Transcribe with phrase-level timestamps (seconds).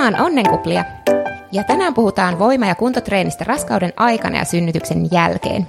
[0.00, 0.84] Tämä on Onnenkuplia
[1.52, 5.66] ja tänään puhutaan voima- ja kuntotreenistä raskauden aikana ja synnytyksen jälkeen.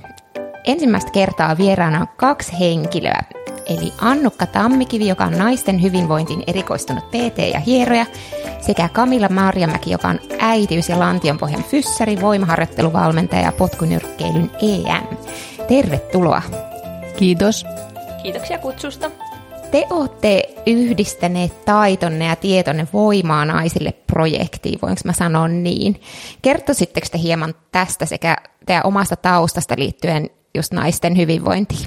[0.64, 3.20] Ensimmäistä kertaa vieraana on kaksi henkilöä,
[3.66, 8.06] eli Annukka Tammikivi, joka on naisten hyvinvointiin erikoistunut PT ja hieroja,
[8.62, 15.18] sekä Kamilla Marjamäki, joka on äitiys- ja lantionpohjan fyssäri, voimaharjoitteluvalmentaja ja potkunyrkkeilyn EM.
[15.68, 16.42] Tervetuloa.
[17.18, 17.66] Kiitos.
[18.24, 19.12] Kiitoksia kutsusta.
[19.72, 26.02] Te olette yhdistäneet taitonne ja tietonne voimaa naisille projektiin, voinko mä sanoa niin.
[26.42, 31.86] Kertoisitteko te hieman tästä sekä teidän omasta taustasta liittyen just naisten hyvinvointiin?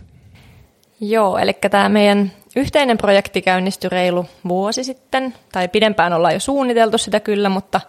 [1.00, 6.98] Joo, eli tämä meidän yhteinen projekti käynnistyi reilu vuosi sitten, tai pidempään ollaan jo suunniteltu
[6.98, 7.80] sitä kyllä, mutta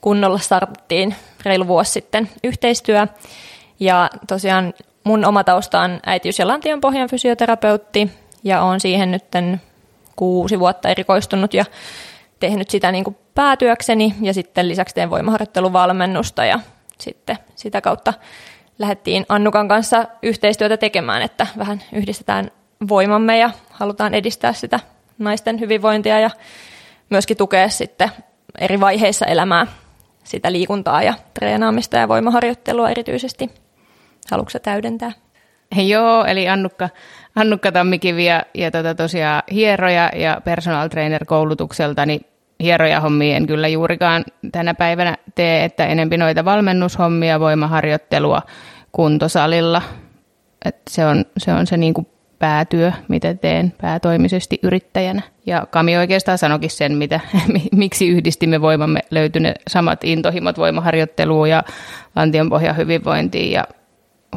[0.00, 3.06] kunnolla starttiin reilu vuosi sitten yhteistyö.
[3.80, 4.74] Ja tosiaan
[5.04, 8.10] mun oma tausta on äitiys- ja lantionpohjan fysioterapeutti,
[8.44, 9.24] ja olen siihen nyt
[10.16, 11.64] kuusi vuotta erikoistunut ja
[12.40, 16.60] tehnyt sitä niin kuin päätyökseni ja sitten lisäksi teen voimaharjoitteluvalmennusta ja
[17.00, 18.14] sitten sitä kautta
[18.78, 22.50] lähdettiin Annukan kanssa yhteistyötä tekemään, että vähän yhdistetään
[22.88, 24.80] voimamme ja halutaan edistää sitä
[25.18, 26.30] naisten hyvinvointia ja
[27.10, 28.10] myöskin tukea sitten
[28.58, 29.66] eri vaiheissa elämää
[30.24, 33.50] sitä liikuntaa ja treenaamista ja voimaharjoittelua erityisesti.
[34.30, 35.12] Haluatko täydentää?
[35.76, 36.88] Joo, eli Annukka,
[37.36, 42.20] Annukka Tammikivi ja, ja tota tosiaan hieroja ja personal trainer koulutukselta, niin
[42.60, 48.42] hieroja hommia en kyllä juurikaan tänä päivänä tee, että enempi noita valmennushommia, voimaharjoittelua
[48.92, 49.82] kuntosalilla.
[50.64, 52.06] Et se on se, on se niinku
[52.38, 55.22] päätyö, mitä teen päätoimisesti yrittäjänä.
[55.46, 57.20] Ja Kami oikeastaan sanokin sen, mitä,
[57.72, 61.62] miksi yhdistimme voimamme löytyneet samat intohimot voimaharjoitteluun ja
[62.16, 63.64] lantionpohjan hyvinvointiin ja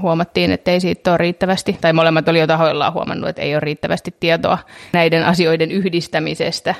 [0.01, 3.59] huomattiin, että ei siitä ole riittävästi, tai molemmat oli jo tahoillaan huomannut, että ei ole
[3.59, 4.57] riittävästi tietoa
[4.93, 6.75] näiden asioiden yhdistämisestä,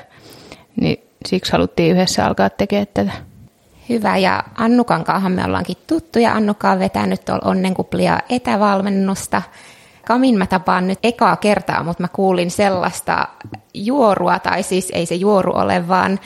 [0.80, 3.12] niin siksi haluttiin yhdessä alkaa tekemään tätä.
[3.88, 6.32] Hyvä, ja Annukan kanssa me ollaankin tuttuja.
[6.32, 9.42] Annukka on vetänyt tuolla Onnenkuplia etävalmennusta.
[10.06, 13.28] Kamin mä tapaan nyt ekaa kertaa, mutta mä kuulin sellaista
[13.74, 16.20] juorua, tai siis ei se juoru ole, vaan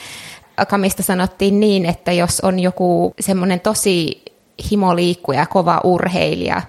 [0.68, 4.22] Kamista sanottiin niin, että jos on joku semmoinen tosi
[4.70, 6.62] himoliikkuja, kova urheilija,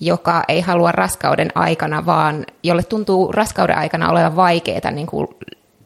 [0.00, 5.28] joka ei halua raskauden aikana, vaan jolle tuntuu raskauden aikana olevan vaikeaa niin kuin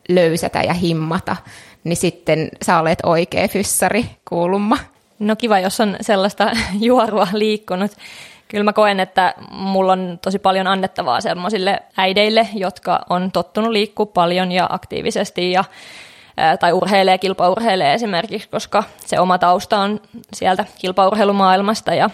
[0.09, 1.37] löysätä ja himmata,
[1.85, 4.79] niin sitten sä olet oikea fyssari, kuulumma.
[5.19, 7.91] No kiva, jos on sellaista juorua liikkunut.
[8.49, 14.07] Kyllä mä koen, että mulla on tosi paljon annettavaa sellaisille äideille, jotka on tottunut liikkua
[14.07, 15.65] paljon ja aktiivisesti ja
[16.61, 20.01] tai urheilee, kilpaurheilee esimerkiksi, koska se oma tausta on
[20.33, 22.11] sieltä kilpaurheilumaailmasta ja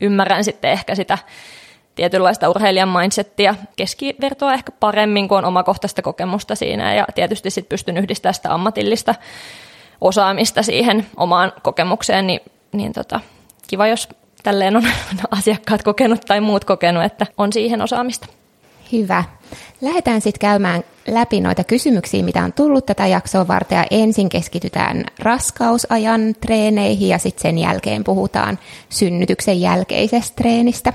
[0.00, 1.18] ymmärrän sitten ehkä sitä
[1.94, 7.96] tietynlaista urheilijan mindsettiä keskivertoa ehkä paremmin, kuin on omakohtaista kokemusta siinä ja tietysti sitten pystyn
[7.96, 9.14] yhdistämään sitä ammatillista
[10.00, 12.40] osaamista siihen omaan kokemukseen, niin,
[12.72, 13.20] niin tota,
[13.68, 14.08] kiva, jos
[14.42, 14.82] tälleen on
[15.30, 18.26] asiakkaat kokenut tai muut kokenut, että on siihen osaamista.
[18.92, 19.24] Hyvä.
[19.80, 23.76] Lähdetään sitten käymään läpi noita kysymyksiä, mitä on tullut tätä jaksoa varten.
[23.76, 28.58] Ja ensin keskitytään raskausajan treeneihin ja sitten sen jälkeen puhutaan
[28.88, 30.92] synnytyksen jälkeisestä treenistä.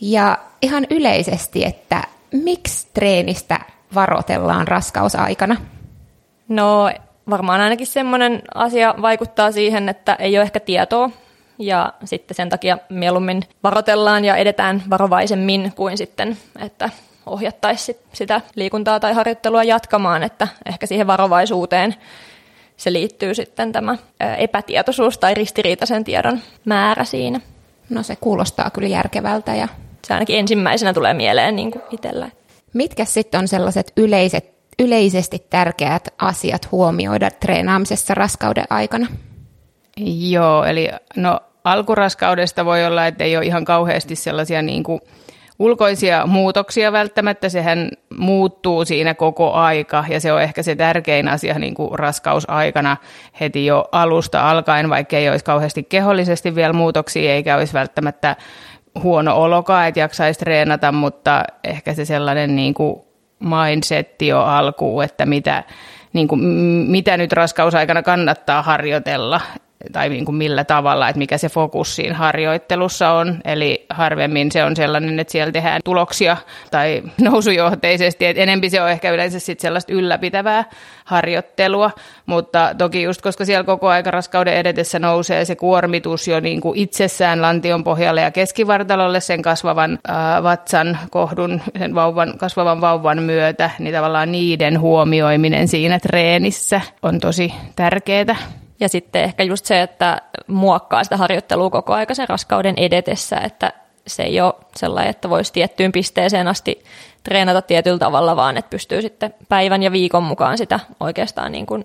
[0.00, 2.02] Ja ihan yleisesti, että
[2.32, 3.60] miksi treenistä
[3.94, 5.56] varoitellaan raskausaikana?
[6.48, 6.90] No
[7.30, 11.10] varmaan ainakin semmoinen asia vaikuttaa siihen, että ei ole ehkä tietoa
[11.66, 16.90] ja sitten sen takia mieluummin varotellaan ja edetään varovaisemmin kuin sitten, että
[17.26, 21.94] ohjattaisiin sitä liikuntaa tai harjoittelua jatkamaan, että ehkä siihen varovaisuuteen
[22.76, 23.96] se liittyy sitten tämä
[24.38, 27.40] epätietoisuus tai ristiriitaisen tiedon määrä siinä.
[27.90, 29.54] No se kuulostaa kyllä järkevältä.
[29.54, 29.68] Ja...
[30.04, 32.30] Se ainakin ensimmäisenä tulee mieleen niin kuin itsellä.
[32.74, 39.06] Mitkä sitten on sellaiset yleiset, yleisesti tärkeät asiat huomioida treenaamisessa raskauden aikana?
[40.30, 45.00] Joo, eli no alkuraskaudesta voi olla, että ei ole ihan kauheasti sellaisia niin kuin
[45.58, 51.58] ulkoisia muutoksia välttämättä, sehän muuttuu siinä koko aika ja se on ehkä se tärkein asia
[51.58, 52.96] niin kuin raskausaikana
[53.40, 58.36] heti jo alusta alkaen, vaikka ei olisi kauheasti kehollisesti vielä muutoksia eikä olisi välttämättä
[59.02, 63.00] huono olokaan, että jaksaisi treenata, mutta ehkä se sellainen niin kuin
[63.40, 65.64] mindsetti jo alkuun, että mitä,
[66.12, 66.40] niin kuin,
[66.90, 69.40] mitä nyt raskausaikana kannattaa harjoitella,
[69.92, 73.38] tai niin kuin millä tavalla, että mikä se fokus siinä harjoittelussa on.
[73.44, 76.36] Eli harvemmin se on sellainen, että siellä tehdään tuloksia
[76.70, 80.64] tai nousujohteisesti, että enempi se on ehkä yleensä sit sellaista ylläpitävää
[81.04, 81.90] harjoittelua,
[82.26, 86.78] mutta toki just koska siellä koko aika raskauden edetessä nousee se kuormitus jo niin kuin
[86.78, 93.70] itsessään lantion pohjalle ja keskivartalolle sen kasvavan ää, vatsan kohdun, sen vauvan, kasvavan vauvan myötä,
[93.78, 98.61] niin tavallaan niiden huomioiminen siinä treenissä on tosi tärkeää.
[98.82, 103.72] Ja sitten ehkä just se, että muokkaa sitä harjoittelua koko aika sen raskauden edetessä, että
[104.06, 106.84] se ei ole sellainen, että voisi tiettyyn pisteeseen asti
[107.22, 111.84] treenata tietyllä tavalla, vaan että pystyy sitten päivän ja viikon mukaan sitä oikeastaan niin kuin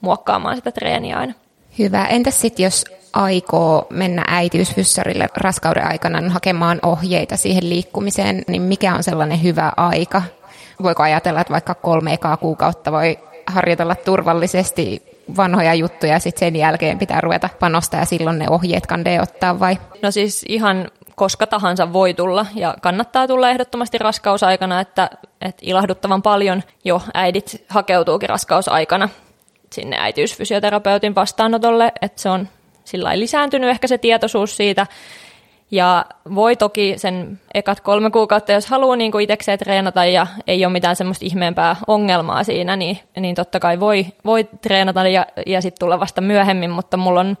[0.00, 1.34] muokkaamaan sitä treeniä aina.
[1.78, 2.06] Hyvä.
[2.06, 9.02] Entäs sitten, jos aikoo mennä äitiysfyssarille raskauden aikana hakemaan ohjeita siihen liikkumiseen, niin mikä on
[9.02, 10.22] sellainen hyvä aika?
[10.82, 16.56] Voiko ajatella, että vaikka kolme ekaa kuukautta voi harjoitella turvallisesti vanhoja juttuja ja sitten sen
[16.56, 19.78] jälkeen pitää ruveta panostaa ja silloin ne ohjeet kandee ottaa vai?
[20.02, 26.22] No siis ihan koska tahansa voi tulla ja kannattaa tulla ehdottomasti raskausaikana, että, että ilahduttavan
[26.22, 29.08] paljon jo äidit hakeutuukin raskausaikana
[29.72, 32.48] sinne äitiysfysioterapeutin vastaanotolle, että se on
[32.84, 34.86] sillä lisääntynyt ehkä se tietoisuus siitä,
[35.70, 40.64] ja voi toki sen ekat kolme kuukautta, jos haluaa niin kuin itsekseen treenata ja ei
[40.64, 45.62] ole mitään semmoista ihmeempää ongelmaa siinä, niin, niin totta kai voi, voi treenata ja, ja
[45.62, 47.36] sitten tulla vasta myöhemmin, mutta mulla on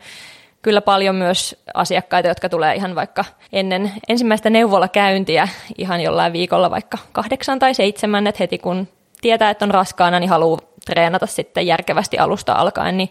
[0.62, 5.48] kyllä paljon myös asiakkaita, jotka tulee ihan vaikka ennen ensimmäistä neuvolakäyntiä
[5.78, 8.88] ihan jollain viikolla vaikka kahdeksan tai seitsemän, että heti kun
[9.20, 13.08] tietää, että on raskaana, niin haluaa treenata sitten järkevästi alusta alkaen, niin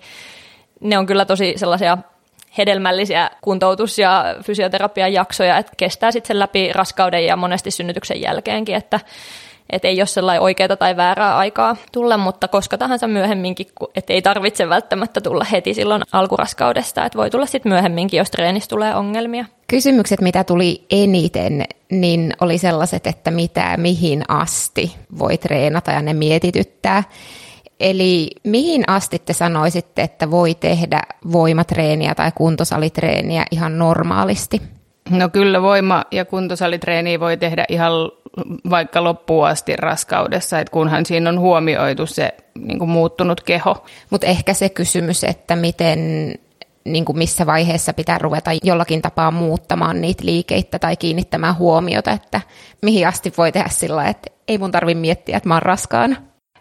[0.80, 1.98] ne on kyllä tosi sellaisia
[2.58, 8.76] hedelmällisiä kuntoutus- ja fysioterapian jaksoja, että kestää sitten sen läpi raskauden ja monesti synnytyksen jälkeenkin,
[8.76, 9.00] että
[9.70, 14.22] että ei ole sellainen oikeaa tai väärää aikaa tulla, mutta koska tahansa myöhemminkin, että ei
[14.22, 19.46] tarvitse välttämättä tulla heti silloin alkuraskaudesta, että voi tulla sitten myöhemminkin, jos treenissä tulee ongelmia.
[19.68, 26.14] Kysymykset, mitä tuli eniten, niin oli sellaiset, että mitä, mihin asti voi treenata ja ne
[26.14, 27.04] mietityttää.
[27.80, 34.62] Eli mihin asti te sanoisitte, että voi tehdä voimatreeniä tai kuntosalitreeniä ihan normaalisti?
[35.10, 37.92] No kyllä voima- ja kuntosalitreeniä voi tehdä ihan
[38.70, 43.86] vaikka loppuun asti raskaudessa, että kunhan siinä on huomioitu se niin kuin muuttunut keho.
[44.10, 46.00] Mutta ehkä se kysymys, että miten
[46.86, 52.42] niin kuin missä vaiheessa pitää ruveta jollakin tapaa muuttamaan niitä liikeitä tai kiinnittämään huomiota, että
[52.82, 56.16] mihin asti voi tehdä sillä, että ei mun tarvi miettiä, että mä oon raskaana.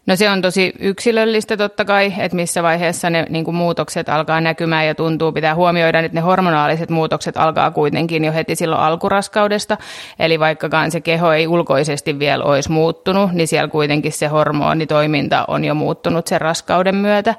[0.08, 4.40] No se on tosi yksilöllistä totta kai, että missä vaiheessa ne niin kuin muutokset alkaa
[4.40, 5.32] näkymään ja tuntuu.
[5.32, 9.76] Pitää huomioida, että ne hormonaaliset muutokset alkaa kuitenkin jo heti silloin alkuraskaudesta.
[10.18, 15.64] Eli vaikkakaan se keho ei ulkoisesti vielä olisi muuttunut, niin siellä kuitenkin se hormonitoiminta on
[15.64, 17.34] jo muuttunut sen raskauden myötä.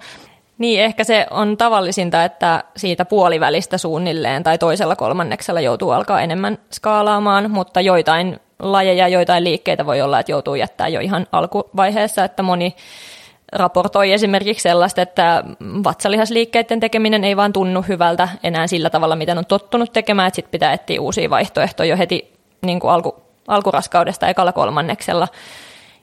[0.58, 6.58] Niin, ehkä se on tavallisinta, että siitä puolivälistä suunnilleen tai toisella kolmanneksella joutuu alkaa enemmän
[6.72, 12.44] skaalaamaan, mutta joitain lajeja, joitain liikkeitä voi olla, että joutuu jättää jo ihan alkuvaiheessa, että
[12.44, 12.76] moni
[13.52, 15.44] raportoi esimerkiksi sellaista, että
[15.84, 20.52] vatsalihasliikkeiden tekeminen ei vaan tunnu hyvältä enää sillä tavalla, miten on tottunut tekemään, että sitten
[20.52, 25.28] pitää etsiä uusia vaihtoehtoja jo heti niin kuin alku, alkuraskaudesta ekalla kolmanneksella.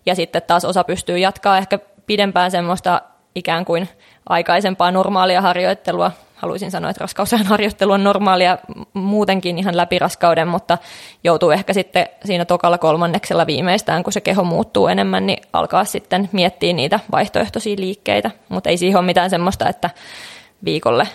[0.06, 3.02] Ja sitten taas osa pystyy jatkaa ehkä pidempään semmoista
[3.34, 3.88] ikään kuin
[4.28, 6.10] aikaisempaa normaalia harjoittelua.
[6.36, 8.58] Haluaisin sanoa, että raskausajan harjoittelu on normaalia
[8.92, 10.78] muutenkin ihan läpi raskauden, mutta
[11.24, 16.28] joutuu ehkä sitten siinä tokalla kolmanneksella viimeistään, kun se keho muuttuu enemmän, niin alkaa sitten
[16.32, 18.30] miettiä niitä vaihtoehtoisia liikkeitä.
[18.48, 19.90] Mutta ei siihen ole mitään semmoista, että
[20.64, 21.08] viikolle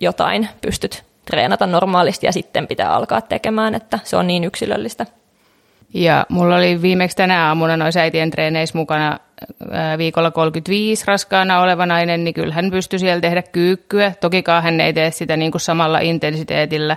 [0.00, 5.06] jotain pystyt treenata normaalisti ja sitten pitää alkaa tekemään, että se on niin yksilöllistä.
[5.94, 9.18] Ja mulla oli viimeksi tänä aamuna noissa äitien treeneissä mukana
[9.98, 14.12] viikolla 35 raskaana oleva nainen, niin kyllä hän pystyi siellä tehdä kyykkyä.
[14.20, 16.96] Tokikaan hän ei tee sitä niin kuin samalla intensiteetillä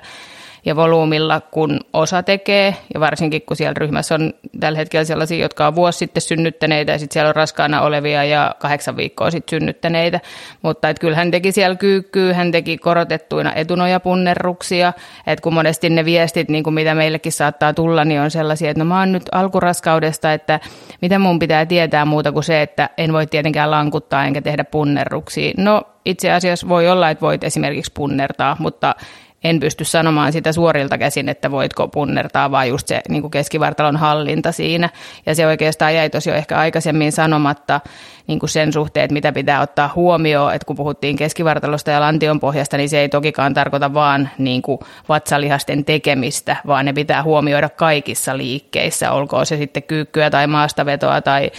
[0.66, 2.76] ja volyymilla, kun osa tekee.
[2.94, 7.00] Ja varsinkin, kun siellä ryhmässä on tällä hetkellä sellaisia, jotka on vuosi sitten synnyttäneitä ja
[7.00, 10.20] sitten siellä on raskaana olevia ja kahdeksan viikkoa sitten synnyttäneitä.
[10.62, 14.94] Mutta et kyllä hän teki siellä kyykkyä, hän teki korotettuina etunojapunnerruksia.
[15.28, 18.84] Että kun monesti ne viestit, niin kuin mitä meillekin saattaa tulla, niin on sellaisia, että
[18.84, 20.60] no mä oon nyt alkuraskaudesta, että
[21.02, 25.54] mitä mun pitää tietää muuta kuin se, että en voi tietenkään lankuttaa enkä tehdä punnerruksia.
[25.58, 28.96] No itse asiassa voi olla, että voit esimerkiksi punnertaa, mutta
[29.44, 33.98] en pysty sanomaan sitä suorilta käsin, että voitko punnertaa, vaan just se niin kuin keskivartalon
[33.98, 34.90] hallinta siinä.
[35.26, 37.82] Ja se oikeastaan jäi tosi jo ehkä aikaisemmin sanomatta
[38.28, 42.40] niin kuin sen suhteen, että mitä pitää ottaa huomioon, että kun puhuttiin keskivartalosta ja lantion
[42.40, 44.80] pohjasta, niin se ei tokikaan tarkoita vaan niin kuin
[45.10, 51.52] vatsalihasten tekemistä, vaan ne pitää huomioida kaikissa liikkeissä, olkoon se sitten kyykkyä tai maastavetoa tai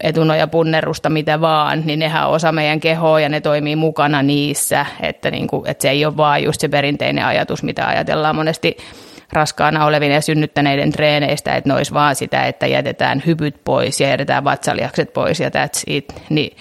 [0.00, 4.86] etunoja punnerusta, mitä vaan, niin nehän on osa meidän kehoa ja ne toimii mukana niissä,
[5.00, 8.76] että, niin kuin, että se ei ole vaan just se perinteinen ajatus, mitä ajatellaan monesti
[9.32, 14.08] raskaana olevien ja synnyttäneiden treeneistä, että ne olisi vaan sitä, että jätetään hypyt pois ja
[14.08, 16.56] jätetään vatsalihakset pois ja that's it, niin,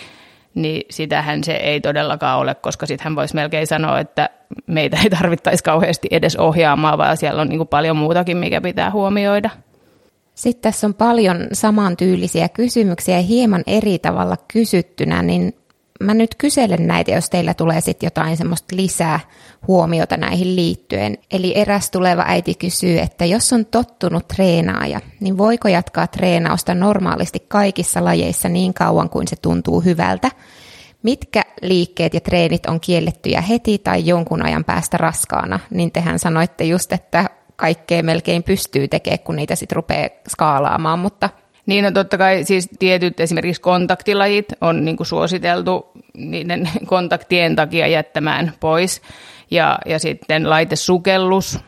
[0.56, 4.30] niin sitähän se ei todellakaan ole, koska sitten hän voisi melkein sanoa, että
[4.68, 8.92] meitä ei tarvittaisi kauheasti edes ohjaamaan, vaan siellä on niin kuin paljon muutakin, mikä pitää
[8.92, 9.50] huomioida.
[10.38, 15.54] Sitten tässä on paljon samantyylisiä kysymyksiä hieman eri tavalla kysyttynä, niin
[16.00, 19.20] mä nyt kyselen näitä, jos teillä tulee sitten jotain semmoista lisää
[19.68, 21.18] huomiota näihin liittyen.
[21.32, 27.40] Eli eräs tuleva äiti kysyy, että jos on tottunut treenaaja, niin voiko jatkaa treenausta normaalisti
[27.48, 30.32] kaikissa lajeissa niin kauan kuin se tuntuu hyvältä?
[31.04, 35.60] Mitkä liikkeet ja treenit on kiellettyjä heti tai jonkun ajan päästä raskaana?
[35.70, 41.30] Niin tehän sanoitte just, että kaikkea melkein pystyy tekemään, kun niitä sitten rupeaa skaalaamaan, mutta
[41.68, 47.88] niin no totta kai siis tietyt esimerkiksi kontaktilajit on niin kuin suositeltu niiden kontaktien takia
[47.88, 49.02] jättämään pois.
[49.52, 51.60] Ja, ja sitten laitesukellus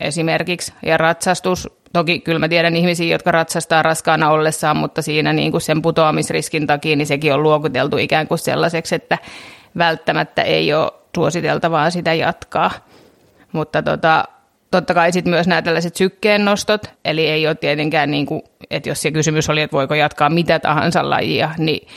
[0.00, 1.68] esimerkiksi ja ratsastus.
[1.92, 6.66] Toki kyllä mä tiedän ihmisiä, jotka ratsastaa raskaana ollessaan, mutta siinä niin kuin sen putoamisriskin
[6.66, 9.18] takia niin sekin on luokiteltu ikään kuin sellaiseksi, että
[9.78, 12.70] välttämättä ei ole suositeltavaa sitä jatkaa.
[13.52, 14.24] Mutta tota,
[14.72, 18.88] totta kai sitten myös nämä tällaiset sykkeen nostot, eli ei ole tietenkään, niin kuin, että
[18.88, 21.88] jos se kysymys oli, että voiko jatkaa mitä tahansa lajia, niin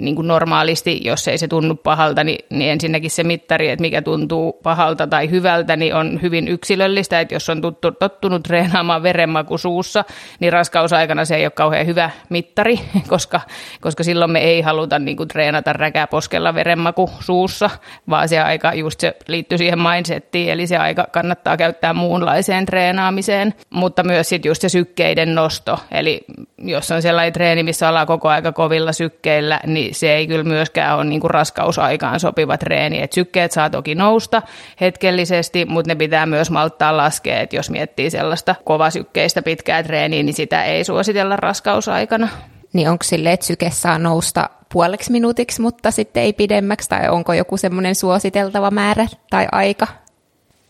[0.00, 4.02] niin kuin normaalisti, jos ei se tunnu pahalta, niin, niin ensinnäkin se mittari, että mikä
[4.02, 9.58] tuntuu pahalta tai hyvältä, niin on hyvin yksilöllistä, että jos on tuttu, tottunut treenaamaan verenmaku
[9.58, 10.04] suussa,
[10.40, 13.40] niin raskausaikana se ei ole kauhean hyvä mittari, koska,
[13.80, 17.70] koska silloin me ei haluta niin kuin treenata räkäposkella verenmaku suussa,
[18.10, 23.54] vaan se aika just se liittyy siihen mindsettiin, eli se aika kannattaa käyttää muunlaiseen treenaamiseen,
[23.70, 26.09] mutta myös sitten just se sykkeiden nosto, eli
[26.58, 30.96] jos on sellainen treeni, missä ollaan koko aika kovilla sykkeillä, niin se ei kyllä myöskään
[30.96, 33.02] ole niin kuin raskausaikaan sopiva treeni.
[33.02, 34.42] Et sykkeet saa toki nousta
[34.80, 40.34] hetkellisesti, mutta ne pitää myös malttaa laskea, että jos miettii sellaista kovasykkeistä pitkää treeniä, niin
[40.34, 42.28] sitä ei suositella raskausaikana.
[42.72, 47.32] Niin onko sille, että syke saa nousta puoleksi minuutiksi, mutta sitten ei pidemmäksi, tai onko
[47.32, 49.86] joku semmoinen suositeltava määrä tai aika?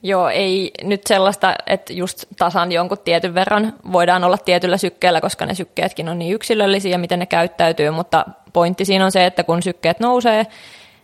[0.03, 5.47] Joo, ei nyt sellaista, että just tasan jonkun tietyn verran voidaan olla tietyllä sykkeellä, koska
[5.47, 9.63] ne sykkeetkin on niin yksilöllisiä, miten ne käyttäytyy, mutta pointti siinä on se, että kun
[9.63, 10.47] sykkeet nousee,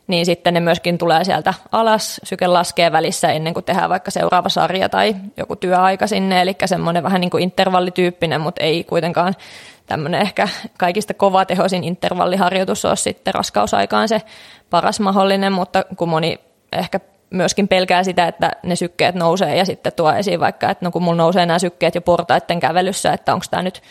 [0.07, 4.49] niin sitten ne myöskin tulee sieltä alas, syke laskee välissä ennen kuin tehdään vaikka seuraava
[4.49, 9.35] sarja tai joku työaika sinne, eli semmoinen vähän niin kuin intervallityyppinen, mutta ei kuitenkaan
[9.87, 10.49] tämmöinen ehkä
[10.79, 14.23] kaikista kovatehoisin intervalliharjoitus ole sitten raskausaikaan se
[14.71, 16.41] paras mahdollinen, mutta kun moni
[16.73, 20.91] ehkä myöskin pelkää sitä, että ne sykkeet nousee ja sitten tuo esiin vaikka, että no
[20.91, 23.83] kun mulla nousee nämä sykkeet jo portaiden kävelyssä, että onko tämä nyt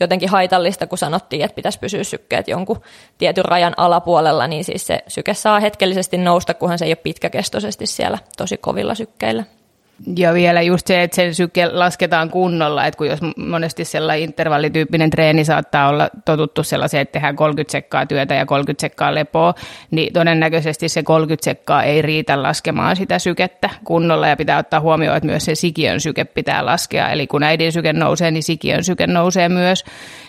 [0.00, 2.80] jotenkin haitallista, kun sanottiin, että pitäisi pysyä sykkeet jonkun
[3.18, 7.86] tietyn rajan alapuolella, niin siis se syke saa hetkellisesti nousta, kunhan se ei ole pitkäkestoisesti
[7.86, 9.44] siellä tosi kovilla sykkeillä.
[10.16, 15.10] Ja vielä just se, että sen syke lasketaan kunnolla, että kun jos monesti sellainen intervallityyppinen
[15.10, 19.54] treeni saattaa olla totuttu sellaiseen, että tehdään 30 sekkaa työtä ja 30 sekkaa lepoa,
[19.90, 25.16] niin todennäköisesti se 30 sekkaa ei riitä laskemaan sitä sykettä kunnolla ja pitää ottaa huomioon,
[25.16, 27.10] että myös se sikiön syke pitää laskea.
[27.10, 29.84] Eli kun äidin syke nousee, niin sikiön syke nousee myös.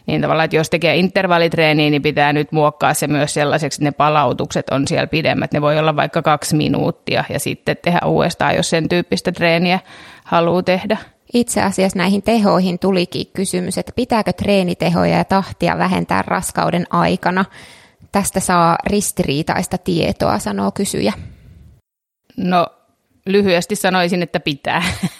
[0.06, 3.92] Niin tavallaan, että jos tekee intervallitreeniä, niin pitää nyt muokkaa se myös sellaiseksi, että ne
[3.92, 5.54] palautukset on siellä pidemmät.
[5.54, 9.59] Ne voi olla vaikka kaksi minuuttia ja sitten tehdä uudestaan, jos sen tyyppistä treeniä
[10.24, 10.98] haluaa tehdä.
[11.34, 17.46] Itse asiassa näihin tehoihin tulikin kysymys, että pitääkö treenitehoja ja tahtia vähentää raskauden aikana.
[18.12, 21.14] Tästä saa ristiriitaista tietoa, sanoo kysyjä.
[22.38, 22.68] No
[23.26, 24.84] lyhyesti sanoisin, että pitää.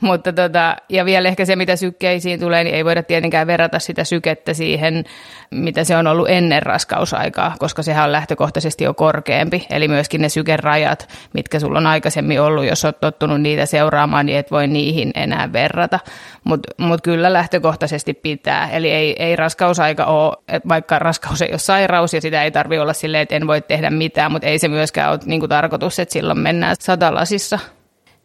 [0.00, 4.04] Mutta tota, ja vielä ehkä se, mitä sykkeisiin tulee, niin ei voida tietenkään verrata sitä
[4.04, 5.04] sykettä siihen,
[5.50, 9.66] mitä se on ollut ennen raskausaikaa, koska sehän on lähtökohtaisesti jo korkeampi.
[9.70, 14.38] Eli myöskin ne sykerajat, mitkä sulla on aikaisemmin ollut, jos olet tottunut niitä seuraamaan, niin
[14.38, 16.00] et voi niihin enää verrata.
[16.44, 18.70] Mutta mut kyllä lähtökohtaisesti pitää.
[18.70, 20.36] Eli ei, ei raskausaika ole,
[20.68, 23.90] vaikka raskaus ei ole sairaus ja sitä ei tarvitse olla silleen, että en voi tehdä
[23.90, 27.58] mitään, mutta ei se myöskään ole niin tarkoitus, että silloin mennään satalasissa.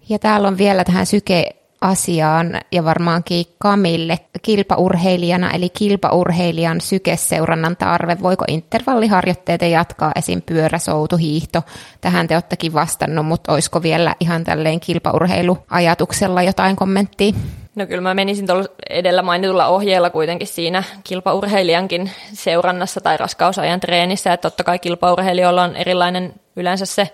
[0.09, 8.17] Ja täällä on vielä tähän syke asiaan ja varmaankin Kamille kilpaurheilijana, eli kilpaurheilijan sykeseurannan tarve.
[8.21, 10.41] Voiko intervalliharjoitteita jatkaa esim.
[10.41, 11.63] pyörä, soutu, hiihto?
[12.01, 17.33] Tähän te ottekin vastannut, mutta olisiko vielä ihan tälleen kilpaurheiluajatuksella jotain kommenttia?
[17.75, 24.33] No kyllä mä menisin tuolla edellä mainitulla ohjeella kuitenkin siinä kilpaurheilijankin seurannassa tai raskausajan treenissä,
[24.33, 27.09] että totta kai kilpaurheilijoilla on erilainen yleensä se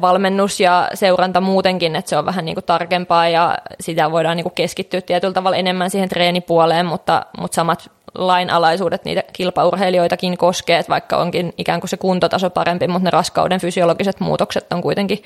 [0.00, 4.44] valmennus ja seuranta muutenkin, että se on vähän niin kuin tarkempaa ja sitä voidaan niin
[4.44, 10.90] kuin keskittyä tietyllä tavalla enemmän siihen treenipuoleen, mutta, mutta samat lainalaisuudet niitä kilpaurheilijoitakin koskee, että
[10.90, 15.22] vaikka onkin ikään kuin se kuntotaso parempi, mutta ne raskauden fysiologiset muutokset on kuitenkin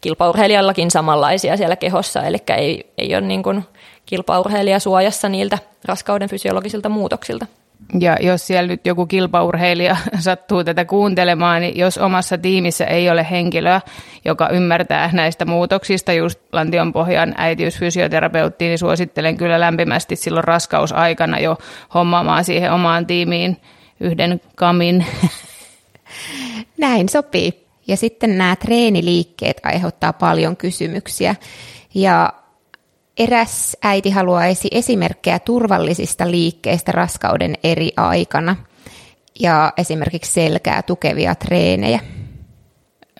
[0.00, 3.64] kilpaurheilijallakin samanlaisia siellä kehossa, eli ei, ei ole niin kuin
[4.06, 7.46] kilpaurheilija suojassa niiltä raskauden fysiologisilta muutoksilta.
[8.00, 13.26] Ja jos siellä nyt joku kilpaurheilija sattuu tätä kuuntelemaan, niin jos omassa tiimissä ei ole
[13.30, 13.80] henkilöä,
[14.24, 21.58] joka ymmärtää näistä muutoksista, just lantionpohjan äitiysfysioterapeuttiin, niin suosittelen kyllä lämpimästi silloin raskausaikana jo
[21.94, 23.56] hommaamaan siihen omaan tiimiin
[24.00, 25.06] yhden kamin
[26.78, 27.66] Näin sopii.
[27.86, 31.34] Ja sitten nämä treeniliikkeet aiheuttaa paljon kysymyksiä.
[31.94, 32.32] Ja
[33.18, 38.56] eräs äiti haluaisi esimerkkejä turvallisista liikkeistä raskauden eri aikana
[39.40, 42.00] ja esimerkiksi selkää tukevia treenejä.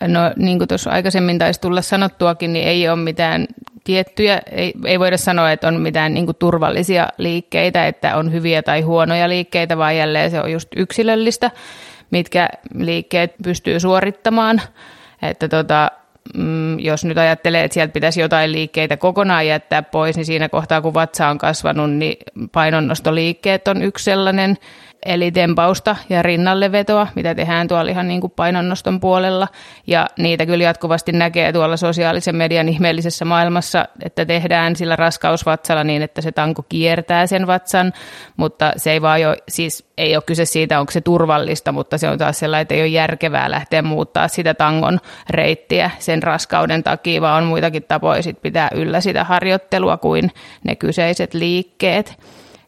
[0.00, 3.46] No niin kuin tuossa aikaisemmin taisi tulla sanottuakin, niin ei ole mitään
[3.84, 8.62] tiettyjä, ei, ei voida sanoa, että on mitään niin kuin turvallisia liikkeitä, että on hyviä
[8.62, 11.50] tai huonoja liikkeitä, vaan jälleen se on just yksilöllistä,
[12.10, 14.60] mitkä liikkeet pystyy suorittamaan.
[15.22, 15.90] Että tota,
[16.36, 20.80] mm, jos nyt ajattelee, että sieltä pitäisi jotain liikkeitä kokonaan jättää pois, niin siinä kohtaa
[20.80, 22.16] kun vatsa on kasvanut, niin
[22.52, 24.56] painonnostoliikkeet on yksi sellainen,
[25.06, 29.48] eli tempausta ja rinnallevetoa, mitä tehdään tuolla ihan niin kuin painonnoston puolella.
[29.86, 36.02] Ja niitä kyllä jatkuvasti näkee tuolla sosiaalisen median ihmeellisessä maailmassa, että tehdään sillä raskausvatsalla niin,
[36.02, 37.92] että se tanko kiertää sen vatsan,
[38.36, 42.08] mutta se ei vaan jo, siis ei ole kyse siitä, onko se turvallista, mutta se
[42.08, 47.20] on taas sellainen, että ei ole järkevää lähteä muuttaa sitä tangon reittiä sen raskauden takia,
[47.20, 50.30] vaan on muitakin tapoja sit pitää yllä sitä harjoittelua kuin
[50.64, 52.18] ne kyseiset liikkeet.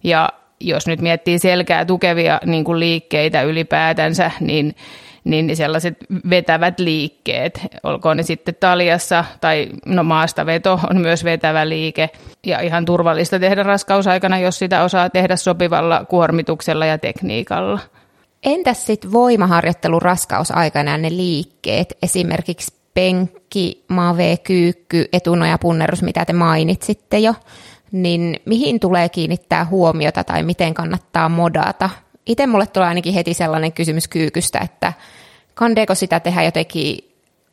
[0.04, 0.28] Ja
[0.60, 4.74] jos nyt miettii selkää tukevia niin kuin liikkeitä ylipäätänsä, niin,
[5.24, 5.96] niin sellaiset
[6.30, 12.10] vetävät liikkeet, olkoon ne sitten taljassa tai no maastaveto on myös vetävä liike.
[12.46, 17.78] Ja ihan turvallista tehdä raskausaikana, jos sitä osaa tehdä sopivalla kuormituksella ja tekniikalla.
[18.44, 27.18] Entäs sitten voimaharjoittelu raskausaikana ne liikkeet, esimerkiksi penkki, mave, kyykky, etunoja, punnerus, mitä te mainitsitte
[27.18, 27.34] jo
[27.94, 31.90] niin mihin tulee kiinnittää huomiota tai miten kannattaa modata?
[32.26, 34.92] Itse mulle tulee ainakin heti sellainen kysymys kyykystä, että
[35.54, 36.98] kandeeko sitä tehdä jotenkin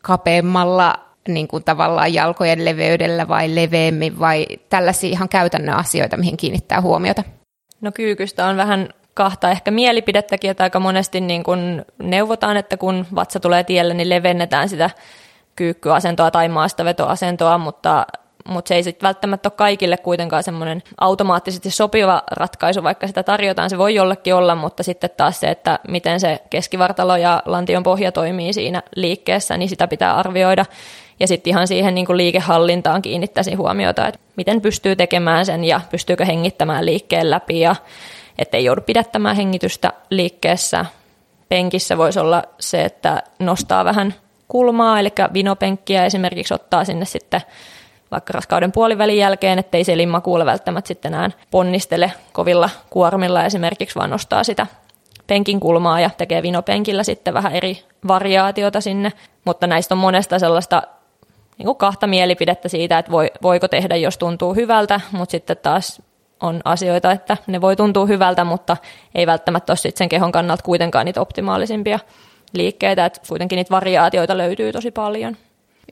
[0.02, 6.82] kapeammalla niin kuin tavallaan jalkojen leveydellä vai leveämmin vai tällaisia ihan käytännön asioita, mihin kiinnittää
[6.82, 7.24] huomiota?
[7.82, 13.06] No kyykystä on vähän kahta ehkä mielipidettäkin, että aika monesti niin kuin neuvotaan, että kun
[13.16, 14.90] vatsa tulee tielle, niin levennetään sitä
[15.56, 18.06] kyykkyasentoa tai maastavetoasentoa, mutta
[18.48, 23.70] mutta se ei sitten välttämättä ole kaikille kuitenkaan semmoinen automaattisesti sopiva ratkaisu, vaikka sitä tarjotaan,
[23.70, 28.12] se voi jollekin olla, mutta sitten taas se, että miten se keskivartalo ja lantion pohja
[28.12, 30.66] toimii siinä liikkeessä, niin sitä pitää arvioida.
[31.20, 35.82] Ja sitten ihan siihen niin kuin liikehallintaan kiinnittäisin huomiota, että miten pystyy tekemään sen ja
[35.92, 37.76] pystyykö hengittämään liikkeen läpi ja
[38.40, 40.86] ettei joudu pidättämään hengitystä liikkeessä.
[41.50, 44.14] Penkissä voisi olla se, että nostaa vähän
[44.48, 47.42] kulmaa, eli vinopenkkiä esimerkiksi ottaa sinne sitten
[48.12, 49.94] vaikka raskauden puolivälin jälkeen, ettei se
[50.24, 54.68] kuule välttämättä sitten enää ponnistele kovilla kuormilla esimerkiksi, vaan nostaa sitä
[55.28, 59.12] penkin kulmaa ja tekee vinopenkillä sitten vähän eri variaatiota sinne.
[59.46, 60.82] Mutta näistä on monesta sellaista
[61.58, 66.02] niin kuin kahta mielipidettä siitä, että voi, voiko tehdä, jos tuntuu hyvältä, mutta sitten taas
[66.42, 68.78] on asioita, että ne voi tuntua hyvältä, mutta
[69.16, 72.00] ei välttämättä ole sen kehon kannalta kuitenkaan niitä optimaalisimpia
[72.54, 75.38] liikkeitä, että kuitenkin niitä variaatioita löytyy tosi paljon.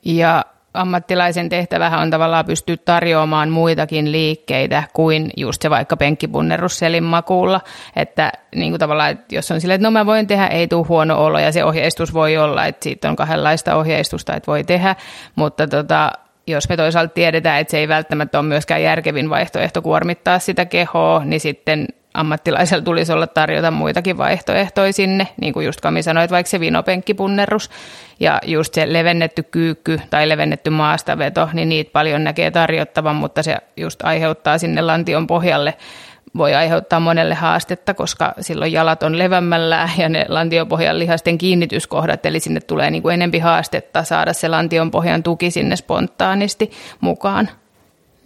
[0.05, 7.03] Ja ammattilaisen tehtävähän on tavallaan pystyä tarjoamaan muitakin liikkeitä kuin just se vaikka penkkipunnerus selin
[7.03, 7.61] makuulla.
[7.95, 10.85] Että niin kuin tavallaan, että jos on silleen, että no mä voin tehdä, ei tule
[10.87, 14.95] huono olo ja se ohjeistus voi olla, että siitä on kahdenlaista ohjeistusta, että voi tehdä,
[15.35, 16.11] mutta tota,
[16.47, 21.25] jos me toisaalta tiedetään, että se ei välttämättä ole myöskään järkevin vaihtoehto kuormittaa sitä kehoa,
[21.25, 26.33] niin sitten ammattilaisella tulisi olla tarjota muitakin vaihtoehtoja sinne, niin kuin just Kami sanoi, että
[26.33, 27.69] vaikka se vinopenkkipunnerus
[28.19, 33.57] ja just se levennetty kyykky tai levennetty maastaveto, niin niitä paljon näkee tarjottavan, mutta se
[33.77, 35.73] just aiheuttaa sinne lantion pohjalle
[36.37, 42.39] voi aiheuttaa monelle haastetta, koska silloin jalat on levämmällä ja ne lantiopohjan lihasten kiinnityskohdat, eli
[42.39, 47.49] sinne tulee niin kuin enempi haastetta saada se lantionpohjan tuki sinne spontaanisti mukaan.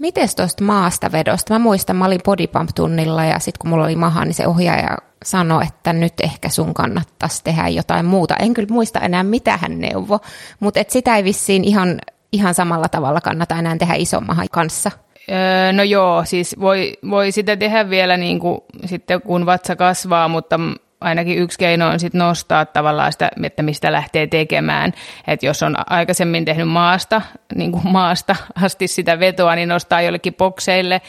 [0.03, 1.53] Mites tuosta maasta vedosta?
[1.53, 5.63] Mä muistan, mä olin bodypump-tunnilla ja sitten kun mulla oli maha, niin se ohjaaja sanoi,
[5.67, 8.35] että nyt ehkä sun kannattaisi tehdä jotain muuta.
[8.39, 10.19] En kyllä muista enää, mitä hän neuvo,
[10.59, 11.99] mutta et sitä ei vissiin ihan,
[12.31, 14.91] ihan samalla tavalla kannata enää tehdä isommahan kanssa.
[15.29, 20.27] Öö, no joo, siis voi, voi sitä tehdä vielä niin kuin, sitten kun vatsa kasvaa,
[20.27, 20.59] mutta
[21.03, 24.93] ainakin yksi keino on sit nostaa tavallaan sitä, että mistä lähtee tekemään.
[25.27, 27.21] Et jos on aikaisemmin tehnyt maasta,
[27.55, 31.01] niin kuin maasta asti sitä vetoa, niin nostaa jollekin bokseille,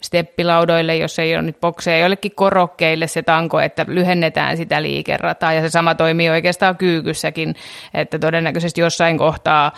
[0.00, 5.52] steppilaudoille, jos ei ole nyt bokseja, jollekin korokkeille se tanko, että lyhennetään sitä liikerataa.
[5.52, 7.54] Ja se sama toimii oikeastaan kyykyssäkin,
[7.94, 9.72] että todennäköisesti jossain kohtaa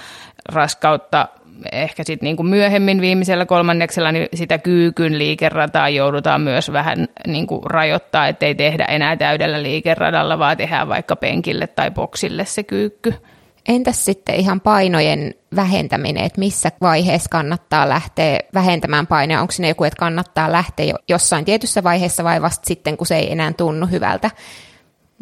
[0.48, 1.28] raskautta
[1.72, 7.46] ehkä sitten niin kuin myöhemmin viimeisellä kolmanneksella niin sitä kyykyn liikerataa joudutaan myös vähän niin
[7.46, 13.14] kuin rajoittaa, ettei tehdä enää täydellä liikeradalla, vaan tehdään vaikka penkille tai boksille se kyykky.
[13.68, 19.40] Entäs sitten ihan painojen vähentäminen, että missä vaiheessa kannattaa lähteä vähentämään painoja?
[19.40, 23.16] Onko sinne joku, että kannattaa lähteä jo jossain tietyssä vaiheessa vai vasta sitten, kun se
[23.16, 24.30] ei enää tunnu hyvältä?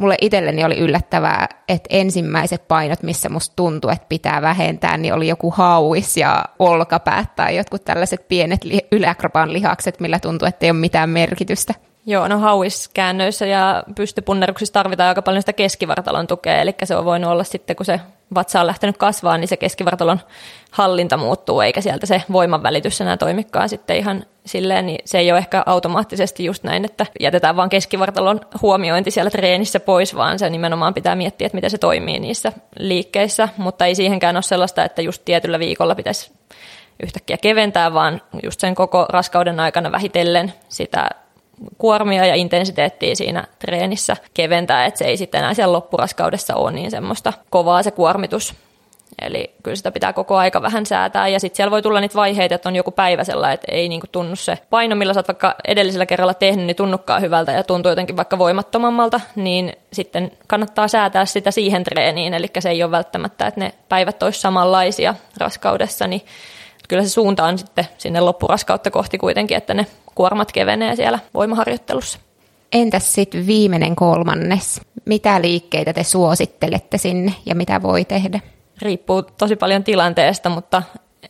[0.00, 5.28] Mulle itselleni oli yllättävää, että ensimmäiset painot, missä musta tuntui, että pitää vähentää, niin oli
[5.28, 10.70] joku hauis ja olkapäät tai jotkut tällaiset pienet li- yläkropan lihakset, millä tuntuu, että ei
[10.70, 11.74] ole mitään merkitystä.
[12.06, 17.30] Joo, no hauiskäännöissä ja pystypunneruksissa tarvitaan aika paljon sitä keskivartalon tukea, eli se on voinut
[17.30, 18.00] olla sitten, kun se
[18.35, 20.21] vatsa on lähtenyt kasvaa, niin se keskivartalon
[20.71, 25.38] hallinta muuttuu, eikä sieltä se voimanvälitys enää toimikaan sitten ihan silleen, niin se ei ole
[25.38, 30.95] ehkä automaattisesti just näin, että jätetään vaan keskivartalon huomiointi siellä treenissä pois, vaan se nimenomaan
[30.95, 35.23] pitää miettiä, että miten se toimii niissä liikkeissä, mutta ei siihenkään ole sellaista, että just
[35.25, 36.33] tietyllä viikolla pitäisi
[37.03, 41.11] yhtäkkiä keventää, vaan just sen koko raskauden aikana vähitellen sitä
[41.79, 46.90] kuormia ja intensiteettiä siinä treenissä keventää, että se ei sitten enää siellä loppuraskaudessa ole niin
[46.90, 48.55] semmoista kovaa se kuormitus.
[49.23, 52.55] Eli kyllä sitä pitää koko aika vähän säätää ja sitten siellä voi tulla niitä vaiheita,
[52.55, 55.55] että on joku päivä sellainen, että ei niinku tunnu se paino, millä sä oot vaikka
[55.68, 61.25] edellisellä kerralla tehnyt, niin tunnukkaa hyvältä ja tuntuu jotenkin vaikka voimattomammalta, niin sitten kannattaa säätää
[61.27, 66.23] sitä siihen treeniin, eli se ei ole välttämättä, että ne päivät olisi samanlaisia raskaudessa, niin
[66.90, 72.18] kyllä se suunta on sitten sinne loppuraskautta kohti kuitenkin, että ne kuormat kevenee siellä voimaharjoittelussa.
[72.72, 74.81] Entäs sitten viimeinen kolmannes?
[75.05, 78.40] Mitä liikkeitä te suosittelette sinne ja mitä voi tehdä?
[78.83, 80.83] Riippuu tosi paljon tilanteesta, mutta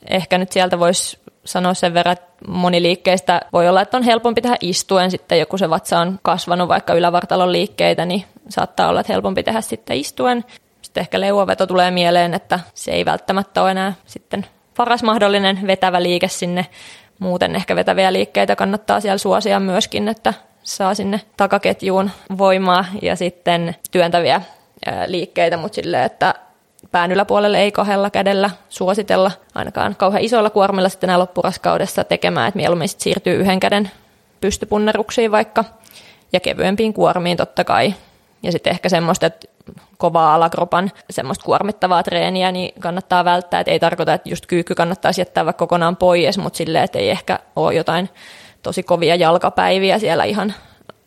[0.09, 4.41] ehkä nyt sieltä voisi sanoa sen verran, että moni liikkeistä voi olla, että on helpompi
[4.41, 9.13] tehdä istuen sitten, joku se vatsa on kasvanut vaikka ylävartalon liikkeitä, niin saattaa olla, että
[9.13, 10.45] helpompi tehdä sitten istuen.
[10.83, 14.47] Sitten ehkä leuaveto tulee mieleen, että se ei välttämättä ole enää sitten
[14.81, 16.67] paras mahdollinen vetävä liike sinne.
[17.19, 23.77] Muuten ehkä vetäviä liikkeitä kannattaa siellä suosia myöskin, että saa sinne takaketjuun voimaa ja sitten
[23.91, 24.43] työntäviä
[25.07, 26.35] liikkeitä, mutta silleen, että
[26.91, 32.59] pään yläpuolelle ei kahdella kädellä suositella ainakaan kauhean isoilla kuormilla sitten enää loppuraskaudessa tekemään, että
[32.59, 33.91] mieluummin sitten siirtyy yhden käden
[34.41, 35.65] pystypunneruksiin vaikka
[36.33, 37.95] ja kevyempiin kuormiin totta kai.
[38.43, 39.47] Ja sitten ehkä semmoista, että
[39.99, 43.61] kovaa alakropan semmoista kuormittavaa treeniä, niin kannattaa välttää.
[43.61, 47.11] Et ei tarkoita, että just kyykky kannattaisi jättää vaikka kokonaan pois, mutta silleen, että ei
[47.11, 48.09] ehkä ole jotain
[48.63, 50.55] tosi kovia jalkapäiviä siellä ihan,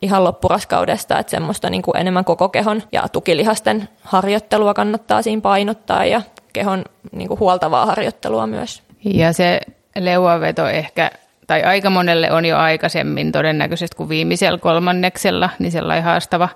[0.02, 6.04] ihan loppuraskaudesta, että semmoista niin kuin enemmän koko kehon ja tukilihasten harjoittelua kannattaa siinä painottaa
[6.04, 8.82] ja kehon niin kuin huoltavaa harjoittelua myös.
[9.04, 9.60] Ja se
[9.96, 11.10] leuaveto ehkä
[11.46, 16.48] tai aika monelle on jo aikaisemmin todennäköisesti kuin viimeisellä kolmanneksella, niin sellainen haastava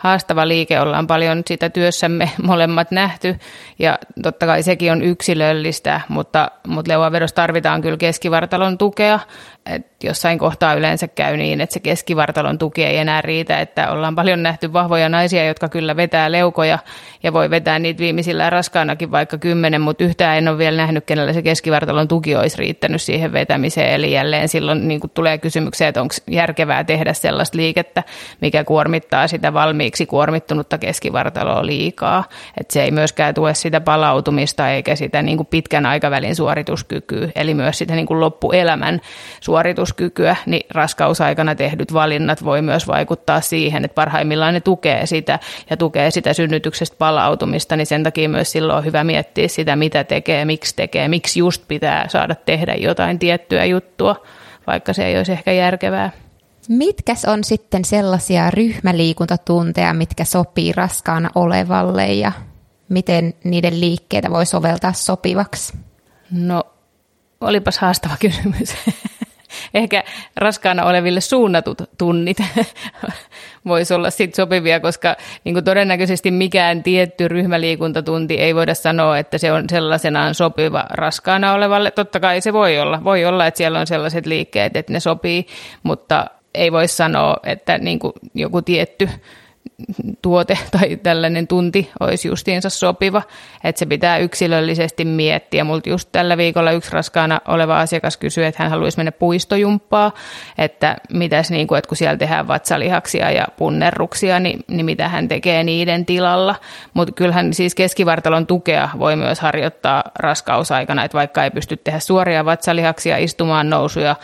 [0.00, 3.36] haastava liike, ollaan paljon sitä työssämme molemmat nähty
[3.78, 9.18] ja totta kai sekin on yksilöllistä, mutta, mutta leuavedossa tarvitaan kyllä keskivartalon tukea
[9.66, 14.14] et jossain kohtaa yleensä käy niin, että se keskivartalon tuki ei enää riitä, että ollaan
[14.14, 16.78] paljon nähty vahvoja naisia, jotka kyllä vetää leukoja
[17.22, 21.32] ja voi vetää niitä viimeisillä raskaanakin vaikka kymmenen, mutta yhtään en ole vielä nähnyt, kenellä
[21.32, 23.94] se keskivartalon tuki olisi riittänyt siihen vetämiseen.
[23.94, 28.02] Eli jälleen silloin niin tulee kysymyksiä, että onko järkevää tehdä sellaista liikettä,
[28.40, 32.24] mikä kuormittaa sitä valmiiksi kuormittunutta keskivartaloa liikaa.
[32.60, 37.54] Että se ei myöskään tue sitä palautumista eikä sitä niin kuin pitkän aikavälin suorituskykyä, eli
[37.54, 39.00] myös sitä niin kuin loppuelämän
[39.40, 45.38] suorituskykyä, niin raskausaikana tehdyt valinnat voi myös vaikuttaa siihen, että parhaimmillaan ne tukee sitä
[45.70, 50.04] ja tukee sitä synnytyksestä palautumista, niin sen takia myös silloin on hyvä miettiä sitä, mitä
[50.04, 54.16] tekee, miksi tekee, miksi just pitää saada tehdä jotain tiettyä juttua,
[54.66, 56.10] vaikka se ei olisi ehkä järkevää.
[56.68, 62.32] Mitkäs on sitten sellaisia ryhmäliikuntatunteja, mitkä sopii raskaana olevalle ja
[62.88, 65.72] miten niiden liikkeitä voi soveltaa sopivaksi?
[66.30, 66.64] No,
[67.40, 68.74] olipas haastava kysymys.
[69.74, 70.04] ehkä
[70.36, 72.38] raskaana oleville suunnatut tunnit
[73.66, 79.52] voisi olla sit sopivia, koska niin todennäköisesti mikään tietty ryhmäliikuntatunti ei voida sanoa, että se
[79.52, 81.90] on sellaisenaan sopiva raskaana olevalle.
[81.90, 83.04] Totta kai se voi olla.
[83.04, 85.46] Voi olla, että siellä on sellaiset liikkeet, että ne sopii,
[85.82, 89.08] mutta ei voi sanoa, että niin kuin joku tietty
[90.22, 93.22] tuote tai tällainen tunti olisi justiinsa sopiva,
[93.64, 95.64] että se pitää yksilöllisesti miettiä.
[95.64, 100.12] Multa just tällä viikolla yksi raskaana oleva asiakas kysyi, että hän haluaisi mennä puistojumppaa,
[100.58, 105.28] että mitäs niin kuin, että kun siellä tehdään vatsalihaksia ja punnerruksia, niin, niin mitä hän
[105.28, 106.54] tekee niiden tilalla.
[106.94, 112.44] Mutta kyllähän siis keskivartalon tukea voi myös harjoittaa raskausaikana, että vaikka ei pysty tehdä suoria
[112.44, 114.16] vatsalihaksia, istumaan nousuja,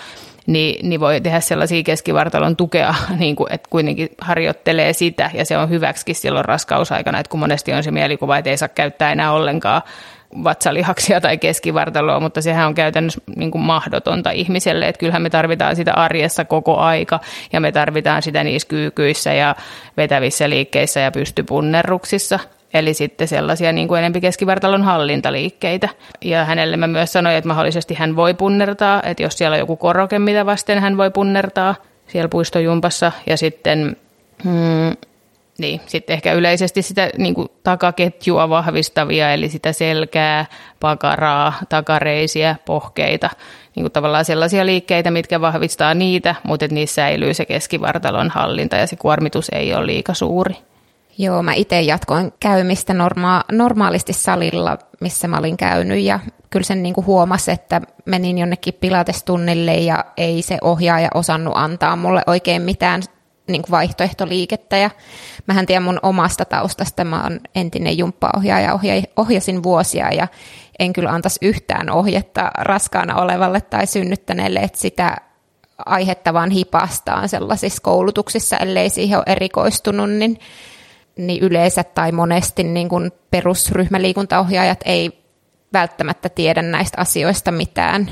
[0.47, 5.59] niin, niin voi tehdä sellaisia keskivartalon tukea, niin kuin, että kuitenkin harjoittelee sitä, ja se
[5.59, 9.33] on hyväksikin silloin raskausaikana, että kun monesti on se mielikuva, että ei saa käyttää enää
[9.33, 9.83] ollenkaan
[10.45, 15.77] vatsalihaksia tai keskivartaloa, mutta sehän on käytännössä niin kuin mahdotonta ihmiselle, että kyllähän me tarvitaan
[15.77, 17.21] sitä arjessa koko aika
[17.53, 19.55] ja me tarvitaan sitä niissä kyykyissä ja
[19.97, 22.39] vetävissä liikkeissä ja pystypunnerruksissa,
[22.79, 25.89] Eli sitten sellaisia niin kuin enempi keskivartalon hallintaliikkeitä.
[26.25, 29.77] Ja hänelle mä myös sanoin, että mahdollisesti hän voi punnertaa, että jos siellä on joku
[29.77, 31.75] koroke, mitä vasten hän voi punnertaa
[32.07, 33.12] siellä puistojumpassa.
[33.27, 33.97] Ja sitten
[34.45, 34.97] hmm,
[35.59, 40.47] Niin, sitten ehkä yleisesti sitä niin kuin takaketjua vahvistavia, eli sitä selkää,
[40.81, 43.31] pakaraa, takareisiä, pohkeita,
[43.77, 48.77] niin kuin tavallaan sellaisia liikkeitä, mitkä vahvistaa niitä, mutta että niissä säilyy se keskivartalon hallinta
[48.77, 50.57] ja se kuormitus ei ole liika suuri.
[51.19, 56.83] Joo, mä itse jatkoin käymistä norma- normaalisti salilla, missä mä olin käynyt ja kyllä sen
[56.83, 63.03] niin huomasi, että menin jonnekin pilatestunnille ja ei se ohjaaja osannut antaa mulle oikein mitään
[63.49, 64.91] niin vaihtoehtoliikettä ja
[65.47, 70.29] mähän tiedän mun omasta taustasta, mä oon entinen jumppaohjaaja, ohja, ohjasin vuosia ja
[70.79, 75.17] en kyllä antaisi yhtään ohjetta raskaana olevalle tai synnyttäneelle, että sitä
[75.87, 80.39] aihetta vaan hipastaan sellaisissa koulutuksissa, ellei siihen ole erikoistunut, niin,
[81.17, 85.23] niin yleensä tai monesti niin kuin perusryhmäliikuntaohjaajat ei
[85.73, 88.09] välttämättä tiedä näistä asioista mitään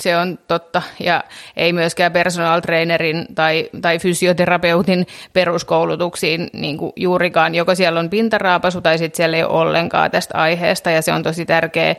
[0.00, 0.82] se on totta.
[1.00, 1.24] Ja
[1.56, 7.54] ei myöskään personal trainerin tai, tai fysioterapeutin peruskoulutuksiin niin kuin juurikaan.
[7.54, 10.90] Joko siellä on pintaraapasu tai sitten siellä ei ole ollenkaan tästä aiheesta.
[10.90, 11.94] Ja se on tosi tärkeä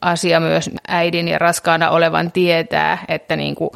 [0.00, 3.70] asia myös äidin ja raskaana olevan tietää, että niin kuin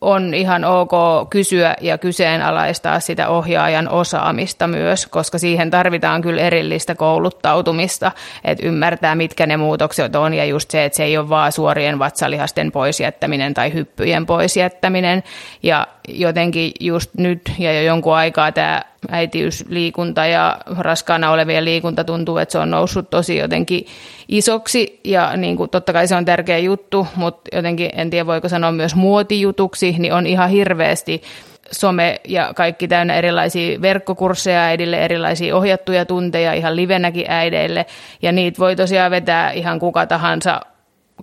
[0.00, 0.92] on ihan ok
[1.30, 8.12] kysyä ja kyseenalaistaa sitä ohjaajan osaamista myös, koska siihen tarvitaan kyllä erillistä kouluttautumista,
[8.44, 11.98] että ymmärtää, mitkä ne muutokset on, ja just se, että se ei ole vaan suorien
[11.98, 15.22] vatsalihasten poisjättäminen tai hyppyjen poisjättäminen,
[15.62, 22.38] ja jotenkin just nyt ja jo jonkun aikaa tämä äitiysliikunta ja raskaana olevien liikunta tuntuu,
[22.38, 23.86] että se on noussut tosi jotenkin
[24.28, 25.00] isoksi.
[25.04, 28.72] Ja niin kuin, totta kai se on tärkeä juttu, mutta jotenkin en tiedä voiko sanoa
[28.72, 31.22] myös muotijutuksi, niin on ihan hirveästi
[31.70, 37.86] some ja kaikki täynnä erilaisia verkkokursseja äidille, erilaisia ohjattuja tunteja ihan livenäkin äideille.
[38.22, 40.60] Ja niitä voi tosiaan vetää ihan kuka tahansa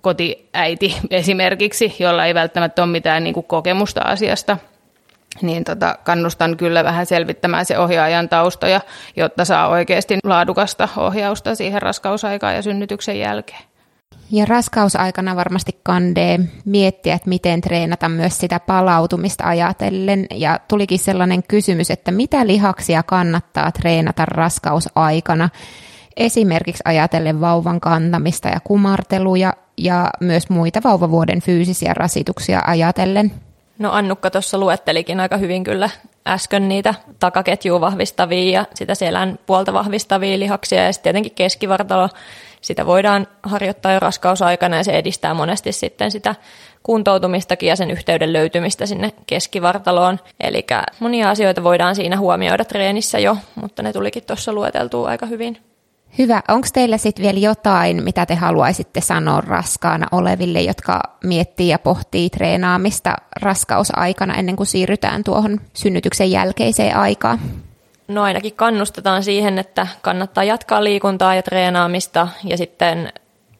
[0.02, 4.58] kotiäiti esimerkiksi, jolla ei välttämättä ole mitään niin kuin kokemusta asiasta
[5.42, 8.80] niin tota, kannustan kyllä vähän selvittämään se ohjaajan taustoja,
[9.16, 13.62] jotta saa oikeasti laadukasta ohjausta siihen raskausaikaan ja synnytyksen jälkeen.
[14.30, 20.26] Ja raskausaikana varmasti kandee miettiä, että miten treenata myös sitä palautumista ajatellen.
[20.34, 25.48] Ja tulikin sellainen kysymys, että mitä lihaksia kannattaa treenata raskausaikana,
[26.16, 33.32] esimerkiksi ajatellen vauvan kantamista ja kumarteluja ja myös muita vauvavuoden fyysisiä rasituksia ajatellen.
[33.78, 35.90] No Annukka tuossa luettelikin aika hyvin kyllä
[36.26, 42.08] äsken niitä takaketjua vahvistavia ja sitä selän puolta vahvistavia lihaksia ja sitten tietenkin keskivartalo,
[42.60, 46.34] sitä voidaan harjoittaa jo raskausaikana ja se edistää monesti sitten sitä
[46.82, 50.20] kuntoutumistakin ja sen yhteyden löytymistä sinne keskivartaloon.
[50.40, 50.66] Eli
[51.00, 55.58] monia asioita voidaan siinä huomioida treenissä jo, mutta ne tulikin tuossa lueteltua aika hyvin.
[56.18, 56.42] Hyvä.
[56.48, 62.30] Onko teillä sitten vielä jotain, mitä te haluaisitte sanoa raskaana oleville, jotka miettii ja pohtii
[62.30, 67.38] treenaamista raskausaikana ennen kuin siirrytään tuohon synnytyksen jälkeiseen aikaan?
[68.08, 73.12] No ainakin kannustetaan siihen, että kannattaa jatkaa liikuntaa ja treenaamista ja sitten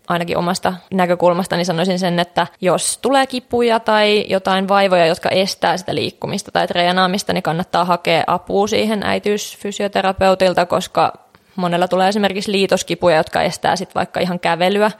[0.08, 5.94] ainakin omasta näkökulmastani sanoisin sen, että jos tulee kipuja tai jotain vaivoja, jotka estää sitä
[5.94, 11.12] liikkumista tai treenaamista, niin kannattaa hakea apua siihen äitiysfysioterapeutilta, koska
[11.56, 14.90] Monella tulee esimerkiksi liitoskipuja, jotka estää sitten vaikka ihan kävelyä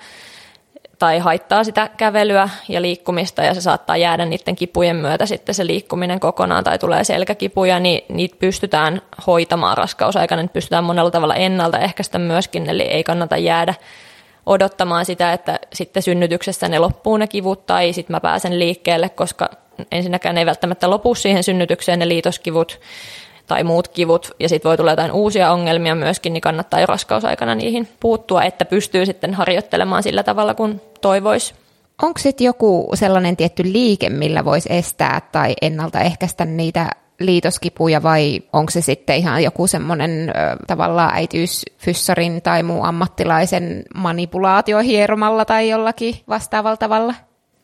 [0.99, 5.67] tai haittaa sitä kävelyä ja liikkumista ja se saattaa jäädä niiden kipujen myötä sitten se
[5.67, 12.19] liikkuminen kokonaan tai tulee selkäkipuja, niin niitä pystytään hoitamaan raskausaikana, niitä pystytään monella tavalla ennaltaehkäistä
[12.19, 13.75] myöskin, eli ei kannata jäädä
[14.47, 19.51] odottamaan sitä, että sitten synnytyksessä ne loppuu ne kivut tai sitten mä pääsen liikkeelle, koska
[19.93, 22.81] ensinnäkään ei välttämättä lopu siihen synnytykseen ne liitoskivut,
[23.47, 27.55] tai muut kivut, ja sitten voi tulla jotain uusia ongelmia myöskin, niin kannattaa jo raskausaikana
[27.55, 31.55] niihin puuttua, että pystyy sitten harjoittelemaan sillä tavalla, kun toivoisi.
[32.03, 38.71] Onko sitten joku sellainen tietty liike, millä voisi estää tai ennaltaehkäistä niitä liitoskipuja vai onko
[38.71, 40.33] se sitten ihan joku semmoinen
[40.67, 47.15] tavallaan äitiysfyssarin tai muu ammattilaisen manipulaatio hieromalla tai jollakin vastaavalla tavalla?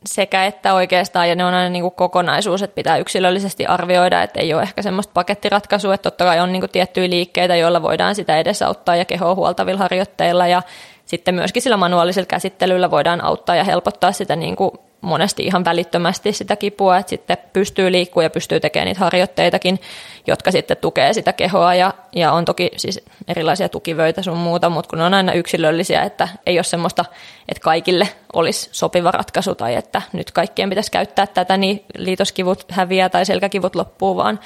[0.06, 4.40] Sekä että oikeastaan, ja ne on aina niin kuin kokonaisuus, että pitää yksilöllisesti arvioida, että
[4.40, 8.14] ei ole ehkä semmoista pakettiratkaisua, että totta kai on niin kuin tiettyjä liikkeitä, joilla voidaan
[8.14, 10.62] sitä edesauttaa ja kehoa huoltavilla harjoitteilla, ja
[11.06, 14.70] sitten myöskin sillä manuaalisella käsittelyllä voidaan auttaa ja helpottaa sitä niin kuin
[15.02, 19.80] monesti ihan välittömästi sitä kipua, että sitten pystyy liikkua ja pystyy tekemään niitä harjoitteitakin,
[20.26, 21.74] jotka sitten tukee sitä kehoa.
[21.74, 26.02] Ja, ja on toki siis erilaisia tukivöitä sun muuta, mutta kun ne on aina yksilöllisiä,
[26.02, 27.04] että ei ole semmoista,
[27.48, 33.08] että kaikille olisi sopiva ratkaisu tai että nyt kaikkien pitäisi käyttää tätä, niin liitoskivut häviää
[33.08, 34.40] tai selkäkivut loppuu, vaan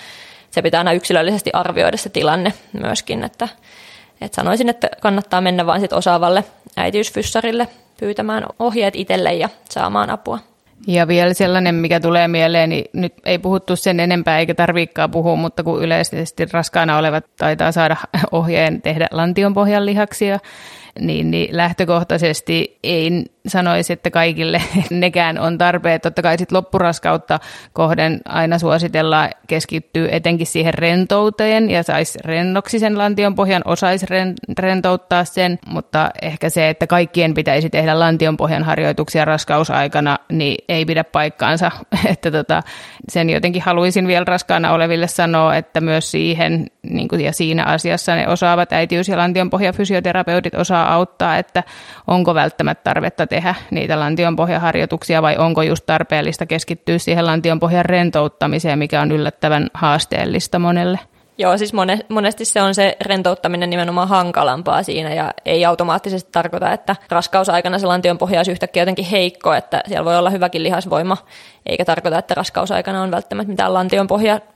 [0.51, 3.49] se pitää aina yksilöllisesti arvioida se tilanne myöskin, että,
[4.21, 6.45] että sanoisin, että kannattaa mennä vain sit osaavalle
[6.77, 7.69] äitiysfyssarille
[8.01, 10.39] pyytämään ohjeet itselle ja saamaan apua.
[10.87, 15.37] Ja vielä sellainen, mikä tulee mieleen, niin nyt ei puhuttu sen enempää eikä tarviikaan puhua,
[15.37, 17.97] mutta kun yleisesti raskaana olevat taitaa saada
[18.33, 20.39] ohjeen tehdä lantionpohjan lihaksia,
[21.01, 26.03] niin, niin lähtökohtaisesti ei sanoisi, että kaikille nekään on tarpeet.
[26.03, 27.41] Totta kai sit loppuraskautta
[27.73, 34.07] kohden aina suositellaan keskittyy etenkin siihen rentouteen ja saisi rennoksi sen lantionpohjan, osaisi
[34.59, 41.05] rentouttaa sen, mutta ehkä se, että kaikkien pitäisi tehdä lantionpohjan harjoituksia raskausaikana, niin ei pidä
[41.05, 41.71] paikkaansa.
[42.13, 42.63] Että tota,
[43.09, 48.15] sen jotenkin haluaisin vielä raskaana oleville sanoa, että myös siihen niin kuin, ja siinä asiassa
[48.15, 51.63] ne osaavat äitiys- ja lantionpohjafysioterapeutit osaa auttaa, että
[52.07, 59.01] onko välttämättä tarvetta tehdä niitä lantionpohjaharjoituksia vai onko just tarpeellista keskittyä siihen lantionpohjan rentouttamiseen, mikä
[59.01, 60.99] on yllättävän haasteellista monelle.
[61.39, 61.73] Joo, siis
[62.09, 67.87] monesti se on se rentouttaminen nimenomaan hankalampaa siinä ja ei automaattisesti tarkoita, että raskausaikana se
[67.87, 71.17] lantion pohja olisi yhtäkkiä jotenkin heikko, että siellä voi olla hyväkin lihasvoima,
[71.67, 74.09] eikä tarkoita, että raskausaikana on välttämättä mitään lantion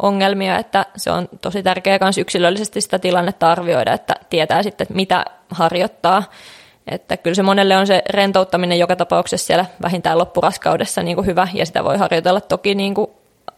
[0.02, 4.94] ongelmia, että se on tosi tärkeää myös yksilöllisesti sitä tilannetta arvioida, että tietää sitten, että
[4.94, 6.22] mitä harjoittaa.
[6.90, 11.48] Että kyllä se monelle on se rentouttaminen joka tapauksessa siellä vähintään loppuraskaudessa niin kuin hyvä,
[11.54, 13.10] ja sitä voi harjoitella toki niin kuin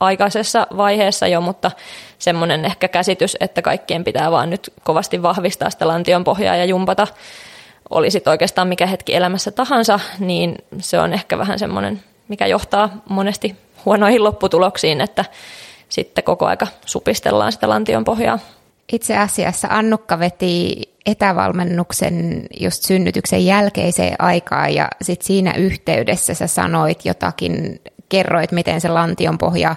[0.02, 1.70] aikaisessa vaiheessa jo, mutta
[2.18, 7.06] semmoinen ehkä käsitys, että kaikkien pitää vaan nyt kovasti vahvistaa sitä lantion pohjaa ja jumpata,
[7.90, 13.02] oli sitten oikeastaan mikä hetki elämässä tahansa, niin se on ehkä vähän semmoinen, mikä johtaa
[13.08, 15.24] monesti huonoihin lopputuloksiin, että
[15.88, 18.38] sitten koko aika supistellaan sitä lantion pohjaa.
[18.92, 27.04] Itse asiassa Annukka veti etävalmennuksen just synnytyksen jälkeiseen aikaan ja sitten siinä yhteydessä sä sanoit
[27.04, 27.80] jotakin,
[28.12, 29.76] kerroit miten se lantion pohja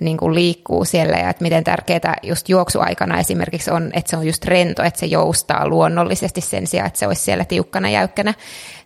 [0.00, 4.26] niin kuin liikkuu siellä ja että miten tärkeää just juoksuaikana esimerkiksi on, että se on
[4.26, 8.34] just rento, että se joustaa luonnollisesti sen sijaan, että se olisi siellä tiukkana jäykkänä.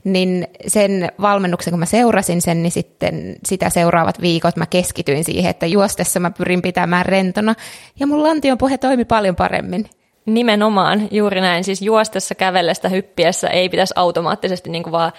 [0.05, 5.51] Niin sen valmennuksen, kun mä seurasin sen, niin sitten sitä seuraavat viikot mä keskityin siihen,
[5.51, 7.55] että juostessa mä pyrin pitämään rentona
[8.01, 9.90] ja mun lantion pohja toimi paljon paremmin.
[10.27, 11.64] Nimenomaan, juuri näin.
[11.64, 15.12] Siis juostessa, kävellestä, hyppiessä ei pitäisi automaattisesti niin kuin vaan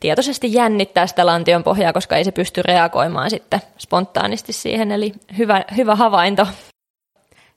[0.00, 4.92] tietoisesti jännittää sitä lantion pohjaa, koska ei se pysty reagoimaan sitten spontaanisti siihen.
[4.92, 6.46] Eli hyvä, hyvä havainto.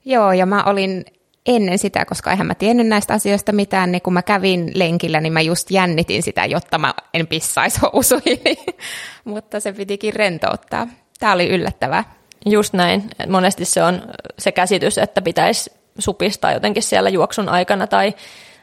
[0.04, 1.04] Joo, ja mä olin
[1.46, 5.32] ennen sitä, koska eihän mä tiennyt näistä asioista mitään, niin kun mä kävin lenkillä, niin
[5.32, 8.58] mä just jännitin sitä, jotta mä en pissaisi housuihin,
[9.24, 10.88] mutta se pitikin rentouttaa.
[11.18, 12.04] Tämä oli yllättävää.
[12.46, 13.10] Just näin.
[13.28, 14.02] Monesti se on
[14.38, 18.14] se käsitys, että pitäisi supistaa jotenkin siellä juoksun aikana tai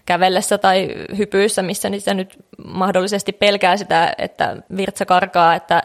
[0.09, 5.83] kävellessä tai hypyissä, missä niitä nyt mahdollisesti pelkää sitä, että virtsa karkaa, että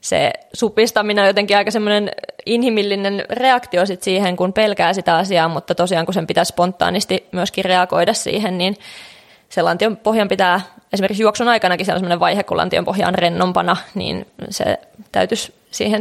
[0.00, 2.10] se supistaminen on jotenkin aika semmoinen
[2.46, 7.64] inhimillinen reaktio sit siihen, kun pelkää sitä asiaa, mutta tosiaan kun sen pitää spontaanisti myöskin
[7.64, 8.76] reagoida siihen, niin
[9.48, 10.60] se lantion pohjan pitää,
[10.92, 14.78] esimerkiksi juoksun aikanakin se on sellainen vaihe, kun lantion pohja on rennompana, niin se
[15.12, 16.00] täytyisi siihen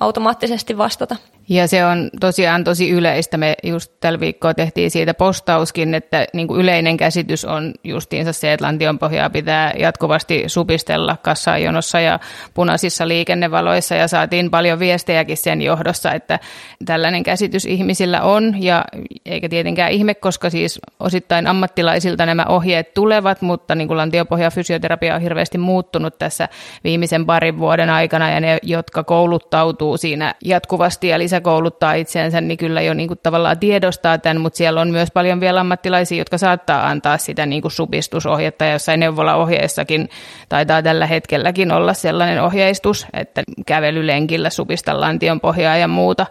[0.00, 1.16] automaattisesti vastata.
[1.50, 3.36] Ja se on tosiaan tosi yleistä.
[3.36, 8.52] Me just tällä viikkoa tehtiin siitä postauskin, että niin kuin yleinen käsitys on justiinsa se,
[8.52, 12.20] että lantion pohjaa pitää jatkuvasti supistella kassaajonossa ja
[12.54, 16.38] punaisissa liikennevaloissa ja saatiin paljon viestejäkin sen johdossa, että
[16.84, 18.84] tällainen käsitys ihmisillä on ja
[19.26, 25.14] eikä tietenkään ihme, koska siis osittain ammattilaisilta nämä ohjeet tulevat, mutta niin kuin lantiopohja fysioterapia
[25.14, 26.48] on hirveästi muuttunut tässä
[26.84, 32.80] viimeisen parin vuoden aikana ja ne, jotka kouluttautuu siinä jatkuvasti ja kouluttaa itseensä, niin kyllä
[32.80, 37.18] jo niin tavallaan tiedostaa tämän, mutta siellä on myös paljon vielä ammattilaisia, jotka saattaa antaa
[37.18, 40.08] sitä niin kuin supistusohjetta, ja jossain neuvolaohjeessakin
[40.48, 46.26] taitaa tällä hetkelläkin olla sellainen ohjeistus, että kävelylenkillä supista lantion pohjaa ja muuta,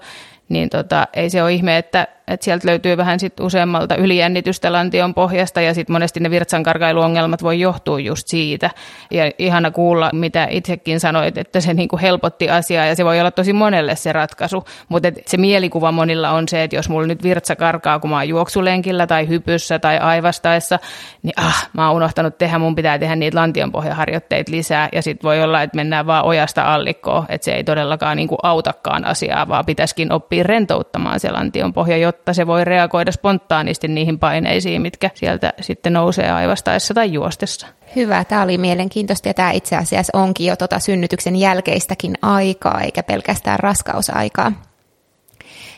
[0.49, 5.13] niin tota, ei se ole ihme, että että sieltä löytyy vähän sit useammalta ylijännitystä lantion
[5.13, 8.69] pohjasta ja sitten monesti ne virtsankarkailuongelmat voi johtua just siitä.
[9.11, 13.31] Ja ihana kuulla, mitä itsekin sanoit, että se niinku helpotti asiaa ja se voi olla
[13.31, 14.63] tosi monelle se ratkaisu.
[14.89, 18.29] Mutta se mielikuva monilla on se, että jos mulla nyt virtsa karkaa, kun mä oon
[18.29, 20.79] juoksulenkillä tai hypyssä tai aivastaessa,
[21.23, 25.43] niin ah, mä oon unohtanut tehdä, mun pitää tehdä niitä lantionpohjaharjoitteita lisää ja sitten voi
[25.43, 30.11] olla, että mennään vaan ojasta allikkoon, että se ei todellakaan niinku autakaan asiaa, vaan pitäisikin
[30.11, 36.31] oppia rentouttamaan se lantionpohja, jotta se voi reagoida spontaanisti niihin paineisiin, mitkä sieltä sitten nousee
[36.31, 37.67] aivastaessa tai juostessa.
[37.95, 43.03] Hyvä, tämä oli mielenkiintoista ja tämä itse asiassa onkin jo tota synnytyksen jälkeistäkin aikaa, eikä
[43.03, 44.51] pelkästään raskausaikaa.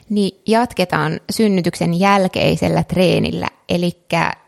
[0.09, 3.91] Niin jatketaan synnytyksen jälkeisellä treenillä, eli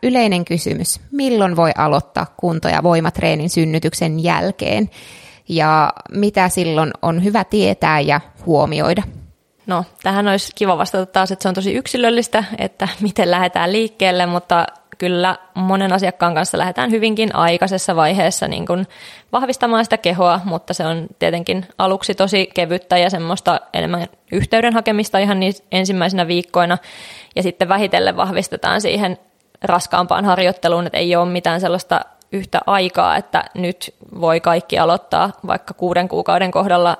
[0.02, 4.90] yleinen kysymys, milloin voi aloittaa kunto- ja voimatreenin synnytyksen jälkeen
[5.48, 9.02] ja mitä silloin on hyvä tietää ja huomioida?
[9.66, 14.26] No, tähän olisi kiva vastata taas, että se on tosi yksilöllistä, että miten lähdetään liikkeelle,
[14.26, 14.66] mutta
[14.98, 18.86] kyllä monen asiakkaan kanssa lähdetään hyvinkin aikaisessa vaiheessa niin kuin
[19.32, 25.18] vahvistamaan sitä kehoa, mutta se on tietenkin aluksi tosi kevyttä ja semmoista enemmän yhteyden hakemista
[25.18, 26.78] ihan niin ensimmäisenä viikkoina.
[27.36, 29.18] Ja sitten vähitellen vahvistetaan siihen
[29.62, 32.00] raskaampaan harjoitteluun, että ei ole mitään sellaista
[32.32, 36.96] yhtä aikaa, että nyt voi kaikki aloittaa vaikka kuuden kuukauden kohdalla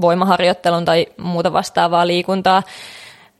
[0.00, 2.62] voimaharjoittelun tai muuta vastaavaa liikuntaa,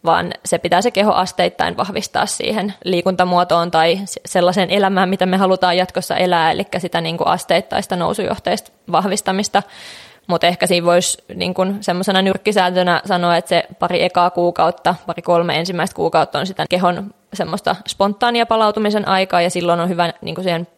[0.04, 5.76] vaan se pitää se keho asteittain vahvistaa siihen liikuntamuotoon tai sellaiseen elämään, mitä me halutaan
[5.76, 9.62] jatkossa elää, eli sitä niin kuin asteittaista nousujohteista vahvistamista.
[10.26, 15.58] Mutta ehkä siinä voisi niin semmoisena nyrkkisääntönä sanoa, että se pari ekaa kuukautta, pari kolme
[15.58, 20.42] ensimmäistä kuukautta on sitä kehon semmoista spontaania palautumisen aikaa ja silloin on hyvä niin kuin
[20.42, 20.68] siihen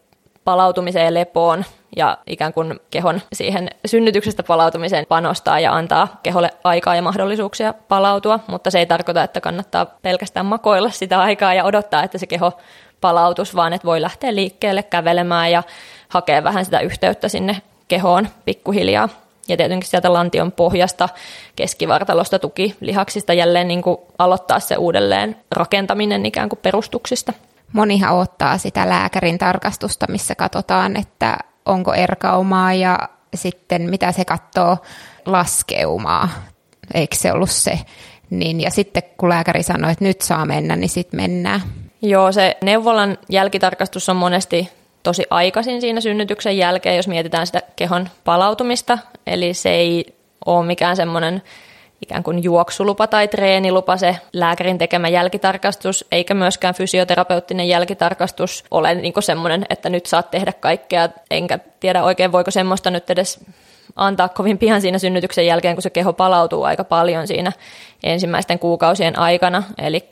[0.45, 1.65] palautumiseen ja lepoon
[1.97, 8.41] ja ikään kuin kehon siihen synnytyksestä palautumiseen panostaa ja antaa keholle aikaa ja mahdollisuuksia palautua,
[8.47, 12.53] mutta se ei tarkoita, että kannattaa pelkästään makoilla sitä aikaa ja odottaa, että se keho
[13.01, 15.63] palautus, vaan että voi lähteä liikkeelle kävelemään ja
[16.09, 19.09] hakea vähän sitä yhteyttä sinne kehoon pikkuhiljaa.
[19.49, 21.09] Ja tietenkin sieltä lantion pohjasta,
[21.57, 27.33] keskivartalosta, tukilihaksista jälleen niin kuin aloittaa se uudelleen rakentaminen ikään kuin perustuksista.
[27.73, 32.99] Monihan ottaa sitä lääkärin tarkastusta, missä katsotaan, että onko erkaumaa ja
[33.35, 34.77] sitten mitä se katsoo
[35.27, 36.29] laskeumaa.
[36.95, 37.79] Eikö se ollut se?
[38.31, 41.61] Niin, ja sitten kun lääkäri sanoi, että nyt saa mennä, niin sitten mennään.
[42.03, 44.69] Joo, se neuvolan jälkitarkastus on monesti
[45.03, 48.99] tosi aikaisin siinä synnytyksen jälkeen, jos mietitään sitä kehon palautumista.
[49.27, 50.15] Eli se ei
[50.47, 51.43] ole mikään semmoinen
[52.05, 59.15] ikään kuin juoksulupa tai treenilupa se lääkärin tekemä jälkitarkastus, eikä myöskään fysioterapeuttinen jälkitarkastus ole niin
[59.21, 63.45] semmoinen, että nyt saat tehdä kaikkea, enkä tiedä oikein voiko semmoista nyt edes
[63.97, 67.53] antaa kovin pian siinä synnytyksen jälkeen, kun se keho palautuu aika paljon siinä
[68.03, 69.63] ensimmäisten kuukausien aikana.
[69.79, 70.09] Eli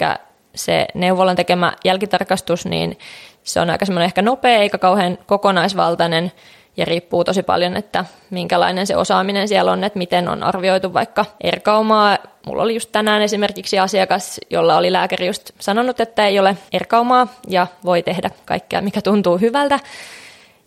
[0.55, 2.99] se neuvolan tekemä jälkitarkastus, niin
[3.43, 6.33] se on aika semmoinen ehkä nopea eikä kauhean kokonaisvaltainen
[6.77, 11.25] ja riippuu tosi paljon, että minkälainen se osaaminen siellä on, että miten on arvioitu vaikka
[11.41, 12.19] erkaumaa.
[12.47, 17.27] Mulla oli just tänään esimerkiksi asiakas, jolla oli lääkäri just sanonut, että ei ole erkaumaa
[17.49, 19.81] ja voi tehdä kaikkea, mikä tuntuu hyvältä.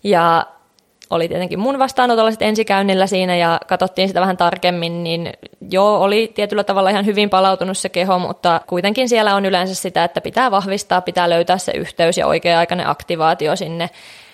[0.04, 0.46] Ja
[1.10, 5.32] oli tietenkin mun vastaanotolla sitten ensikäynnillä siinä ja katsottiin sitä vähän tarkemmin, niin
[5.70, 10.04] joo, oli tietyllä tavalla ihan hyvin palautunut se keho, mutta kuitenkin siellä on yleensä sitä,
[10.04, 13.90] että pitää vahvistaa, pitää löytää se yhteys ja oikea-aikainen aktivaatio sinne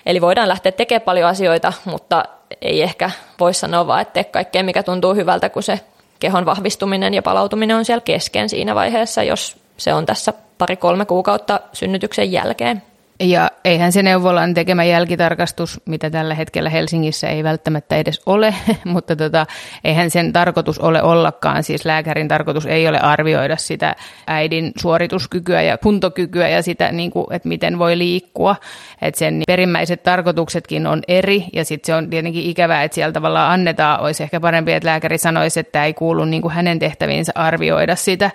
[0.06, 2.24] Eli voidaan lähteä tekemään paljon asioita, mutta
[2.62, 5.80] ei ehkä voi sanoa vaan, että kaikkea, mikä tuntuu hyvältä, kun se
[6.20, 11.60] kehon vahvistuminen ja palautuminen on siellä kesken siinä vaiheessa, jos se on tässä pari-kolme kuukautta
[11.72, 12.82] synnytyksen jälkeen.
[13.22, 18.54] Ja eihän se neuvolan tekemä jälkitarkastus, mitä tällä hetkellä Helsingissä ei välttämättä edes ole,
[18.84, 19.46] mutta tota,
[19.84, 21.62] eihän sen tarkoitus ole ollakaan.
[21.62, 23.96] Siis lääkärin tarkoitus ei ole arvioida sitä
[24.26, 28.56] äidin suorituskykyä ja kuntokykyä ja sitä, niin kuin, että miten voi liikkua.
[29.02, 33.52] Että sen perimmäiset tarkoituksetkin on eri ja sitten se on tietenkin ikävää, että siellä tavallaan
[33.52, 34.00] annetaan.
[34.00, 38.30] Olisi ehkä parempi, että lääkäri sanoisi, että ei kuulu niin kuin hänen tehtäviinsä arvioida sitä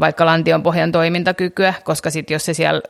[0.00, 2.80] vaikka lantion pohjan toimintakykyä, koska sitten jos se siellä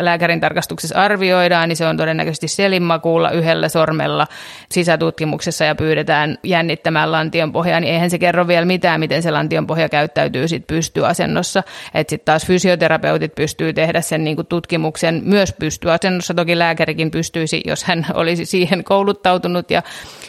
[0.00, 4.26] lääkärin tarkastuksessa arvioidaan, niin se on todennäköisesti selinmakuulla yhdellä sormella
[4.70, 9.66] sisätutkimuksessa ja pyydetään jännittämään lantion pohjaa, niin eihän se kerro vielä mitään, miten se lantion
[9.66, 11.62] pohja käyttäytyy sit pystyasennossa.
[11.94, 16.34] Että sitten taas fysioterapeutit pystyy tehdä sen niin kuin tutkimuksen myös pystyasennossa.
[16.34, 19.82] Toki lääkärikin pystyisi, jos hän olisi siihen kouluttautunut ja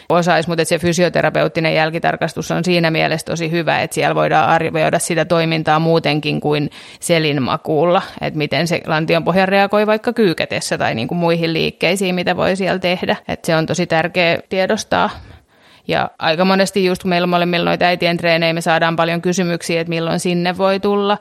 [0.09, 5.25] osaisi, mutta se fysioterapeuttinen jälkitarkastus on siinä mielessä tosi hyvä, että siellä voidaan arvioida sitä
[5.25, 6.69] toimintaa muutenkin kuin
[6.99, 12.38] selinmakuulla, että miten se lantion pohja reagoi vaikka kyykätessä tai niin kuin muihin liikkeisiin, mitä
[12.38, 13.15] voi siellä tehdä.
[13.28, 15.09] Että se on tosi tärkeä tiedostaa.
[15.88, 19.89] Ja aika monesti just kun meillä on noita äitien treenejä, me saadaan paljon kysymyksiä, että
[19.89, 21.17] milloin sinne voi tulla.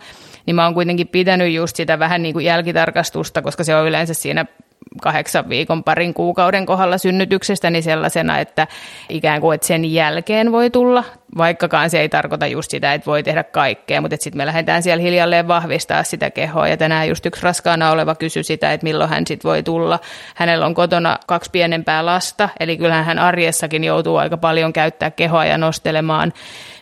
[0.46, 4.14] Niin mä oon kuitenkin pitänyt just sitä vähän niin kuin jälkitarkastusta, koska se on yleensä
[4.14, 4.44] siinä
[5.02, 8.66] kahdeksan viikon parin kuukauden kohdalla synnytyksestä, niin sellaisena, että
[9.08, 11.04] ikään kuin että sen jälkeen voi tulla,
[11.36, 15.02] vaikkakaan se ei tarkoita just sitä, että voi tehdä kaikkea, mutta sitten me lähdetään siellä
[15.02, 16.68] hiljalleen vahvistaa sitä kehoa.
[16.68, 19.98] Ja tänään just yksi raskaana oleva kysyi sitä, että milloin hän sitten voi tulla.
[20.34, 25.44] Hänellä on kotona kaksi pienempää lasta, eli kyllähän hän arjessakin joutuu aika paljon käyttää kehoa
[25.44, 26.32] ja nostelemaan.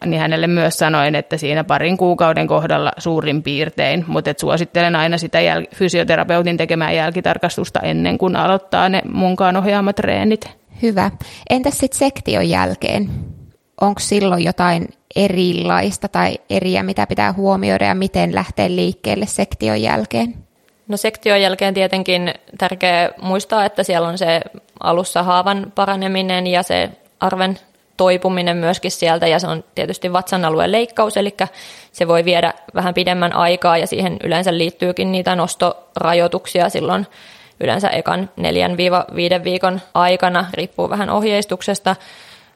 [0.05, 5.19] Niin hänelle myös sanoin, että siinä parin kuukauden kohdalla suurin piirtein, mutta et suosittelen aina
[5.19, 10.51] sitä jäl- fysioterapeutin tekemää jälkitarkastusta ennen kuin aloittaa ne munkaan ohjaamat treenit.
[10.83, 11.11] Hyvä.
[11.51, 13.34] Entäs sitten sektion jälkeen?
[13.81, 20.35] Onko silloin jotain erilaista tai eriä, mitä pitää huomioida ja miten lähteä liikkeelle sektion jälkeen?
[20.89, 24.41] No sektion jälkeen tietenkin tärkeää muistaa, että siellä on se
[24.81, 27.59] alussa haavan paraneminen ja se arven
[27.97, 31.35] toipuminen myöskin sieltä ja se on tietysti vatsan alueen leikkaus, eli
[31.93, 37.07] se voi viedä vähän pidemmän aikaa ja siihen yleensä liittyykin niitä nostorajoituksia silloin
[37.61, 38.31] yleensä ekan
[39.41, 41.97] 4-5 viikon aikana, riippuu vähän ohjeistuksesta,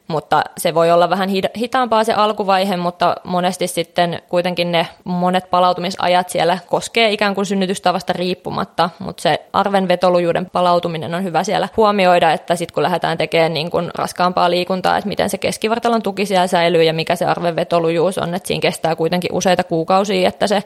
[0.09, 6.29] mutta se voi olla vähän hitaampaa se alkuvaihe, mutta monesti sitten kuitenkin ne monet palautumisajat
[6.29, 12.55] siellä koskee ikään kuin synnytystavasta riippumatta, mutta se arvenvetolujuuden palautuminen on hyvä siellä huomioida, että
[12.55, 16.83] sitten kun lähdetään tekemään niin kuin raskaampaa liikuntaa, että miten se keskivartalon tuki siellä säilyy
[16.83, 20.63] ja mikä se arvenvetolujuus on, että siinä kestää kuitenkin useita kuukausia, että se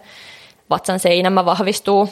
[0.69, 2.09] vatsan seinämä vahvistuu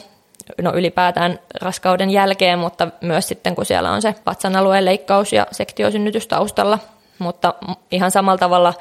[0.62, 5.46] no ylipäätään raskauden jälkeen, mutta myös sitten kun siellä on se vatsan alueen leikkaus ja
[5.50, 6.78] sektiosynnytys taustalla,
[7.18, 7.54] mutta
[7.90, 8.74] ihan samalla tavalla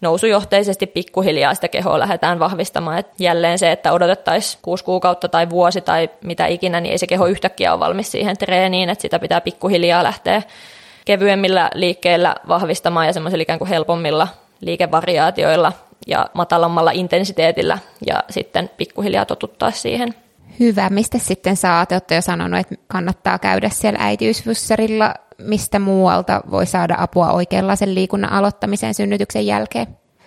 [0.00, 2.98] nousujohteisesti pikkuhiljaa sitä kehoa lähdetään vahvistamaan.
[2.98, 7.06] Et jälleen se, että odotettaisiin kuusi kuukautta tai vuosi tai mitä ikinä, niin ei se
[7.06, 10.42] keho yhtäkkiä ole valmis siihen treeniin, että sitä pitää pikkuhiljaa lähteä
[11.04, 14.28] kevyemmillä liikkeillä vahvistamaan ja semmoisilla ikään kuin helpommilla
[14.60, 15.72] liikevariaatioilla
[16.06, 20.14] ja matalammalla intensiteetillä ja sitten pikkuhiljaa totuttaa siihen.
[20.60, 20.90] Hyvä.
[20.90, 21.94] Mistä sitten saatte?
[21.94, 25.14] Olette jo sanonut, että kannattaa käydä siellä äitiysfyssarilla.
[25.42, 29.86] Mistä muualta voi saada apua oikeanlaisen liikunnan aloittamiseen synnytyksen jälkeen?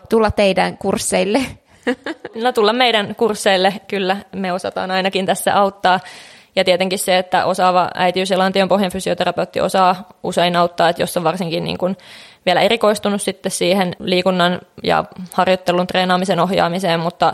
[0.10, 1.42] Tulla teidän kursseille.
[2.44, 4.18] No tulla meidän kursseille, kyllä.
[4.36, 6.00] Me osataan ainakin tässä auttaa.
[6.56, 11.18] Ja tietenkin se, että osaava äitiys- ja lantion pohjan fysioterapeutti osaa usein auttaa, että jos
[11.18, 11.98] on varsinkin niin kuin
[12.46, 17.34] vielä erikoistunut sitten siihen liikunnan ja harjoittelun treenaamisen ohjaamiseen, mutta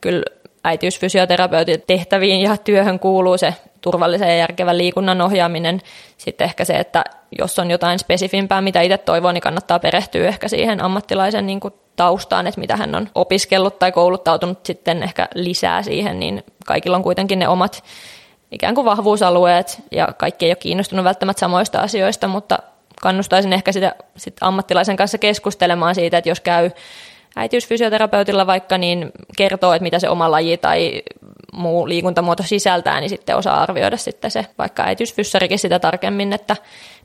[0.00, 0.22] kyllä
[0.64, 3.54] äitiysfysioterapeutin tehtäviin ja työhön kuuluu se
[3.84, 5.80] turvallisen ja järkevän liikunnan ohjaaminen.
[6.18, 7.04] Sitten ehkä se, että
[7.38, 11.74] jos on jotain spesifimpää, mitä itse toivoo, niin kannattaa perehtyä ehkä siihen ammattilaisen niin kuin
[11.96, 17.02] taustaan, että mitä hän on opiskellut tai kouluttautunut sitten ehkä lisää siihen, niin kaikilla on
[17.02, 17.84] kuitenkin ne omat
[18.52, 22.58] ikään kuin vahvuusalueet ja kaikki ei ole kiinnostunut välttämättä samoista asioista, mutta
[23.02, 26.70] kannustaisin ehkä sitä sit ammattilaisen kanssa keskustelemaan siitä, että jos käy
[27.36, 31.02] äitiysfysioterapeutilla vaikka, niin kertoo, että mitä se oma laji tai
[31.52, 36.56] muu liikuntamuoto sisältää, niin sitten osaa arvioida sitten se vaikka äitiysfyssarikin sitä tarkemmin, että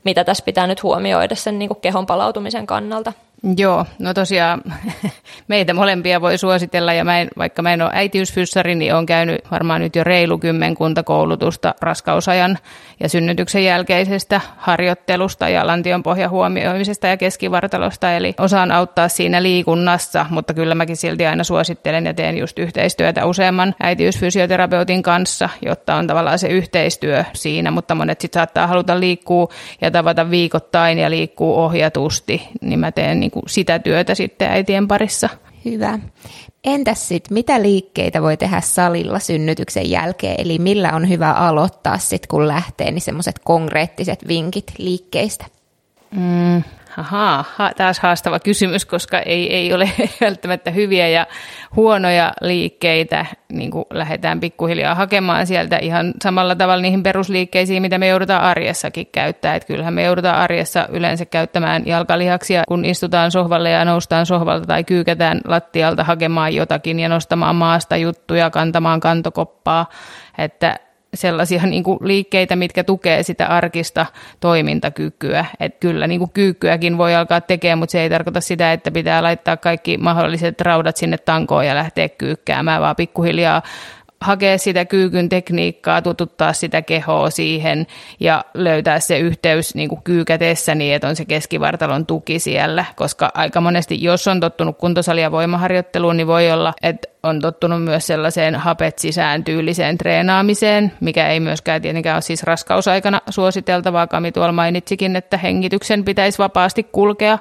[0.04, 3.12] mitä tässä pitää nyt huomioida sen niin kuin kehon palautumisen kannalta.
[3.56, 4.62] Joo, no tosiaan
[5.48, 9.40] meitä molempia voi suositella ja mä en, vaikka mä en ole äitiysfyssari, niin olen käynyt
[9.50, 12.58] varmaan nyt jo reilu kymmenkunta koulutusta raskausajan
[13.00, 20.26] ja synnytyksen jälkeisestä harjoittelusta ja lantion pohjan huomioimisesta ja keskivartalosta, eli osaan auttaa siinä liikunnassa,
[20.30, 26.06] mutta kyllä mäkin silti aina suosittelen ja teen just yhteistyötä useamman äitiysfysioterapeutin kanssa, jotta on
[26.06, 29.48] tavallaan se yhteistyö siinä, mutta monet sitten saattaa haluta liikkua
[29.80, 34.88] ja tavata viikoittain ja liikkuu ohjatusti, niin mä teen niin kuin sitä työtä sitten äitien
[34.88, 35.28] parissa.
[35.64, 35.98] Hyvä.
[36.64, 42.28] Entäs sitten, mitä liikkeitä voi tehdä salilla synnytyksen jälkeen, eli millä on hyvä aloittaa sitten,
[42.28, 45.44] kun lähtee, niin semmoiset konkreettiset vinkit liikkeistä?
[46.10, 46.62] Mm,
[47.00, 49.90] Ahaa, ha, taas haastava kysymys, koska ei, ei ole
[50.20, 51.26] välttämättä hyviä ja
[51.76, 58.08] huonoja liikkeitä, niin kuin lähdetään pikkuhiljaa hakemaan sieltä ihan samalla tavalla niihin perusliikkeisiin, mitä me
[58.08, 59.54] joudutaan arjessakin käyttää.
[59.54, 64.84] Että kyllähän me joudutaan arjessa yleensä käyttämään jalkalihaksia, kun istutaan sohvalle ja noustaan sohvalta tai
[64.84, 69.88] kyykätään lattialta hakemaan jotakin ja nostamaan maasta juttuja, kantamaan kantokoppaa.
[70.38, 70.78] Että
[71.14, 74.06] sellaisia niin kuin liikkeitä, mitkä tukee sitä arkista
[74.40, 75.44] toimintakykyä.
[75.60, 79.22] Et kyllä niin kuin kyykkyäkin voi alkaa tekemään, mutta se ei tarkoita sitä, että pitää
[79.22, 83.62] laittaa kaikki mahdolliset raudat sinne tankoon ja lähteä kyykkäämään, vaan pikkuhiljaa
[84.20, 87.86] hakea sitä kyykyn tekniikkaa, tututtaa sitä kehoa siihen
[88.20, 93.30] ja löytää se yhteys niin kuin kyykätessä niin, että on se keskivartalon tuki siellä, koska
[93.34, 98.54] aika monesti, jos on tottunut kuntosalia voimaharjoitteluun, niin voi olla, että on tottunut myös sellaiseen
[98.54, 104.06] hapet sisään tyyliseen treenaamiseen, mikä ei myöskään tietenkään ole siis raskausaikana suositeltavaa.
[104.06, 107.38] Kami tuolla mainitsikin, että hengityksen pitäisi vapaasti kulkea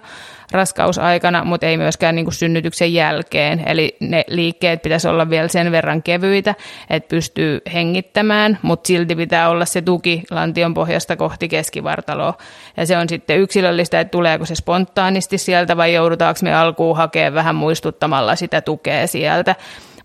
[0.51, 3.63] raskausaikana, mutta ei myöskään niin kuin synnytyksen jälkeen.
[3.67, 6.55] Eli ne liikkeet pitäisi olla vielä sen verran kevyitä,
[6.89, 12.33] että pystyy hengittämään, mutta silti pitää olla se tuki lantion pohjasta kohti keskivartaloa.
[12.77, 17.33] Ja se on sitten yksilöllistä, että tuleeko se spontaanisti sieltä vai joudutaanko me alkuun hakemaan
[17.33, 19.55] vähän muistuttamalla sitä tukea sieltä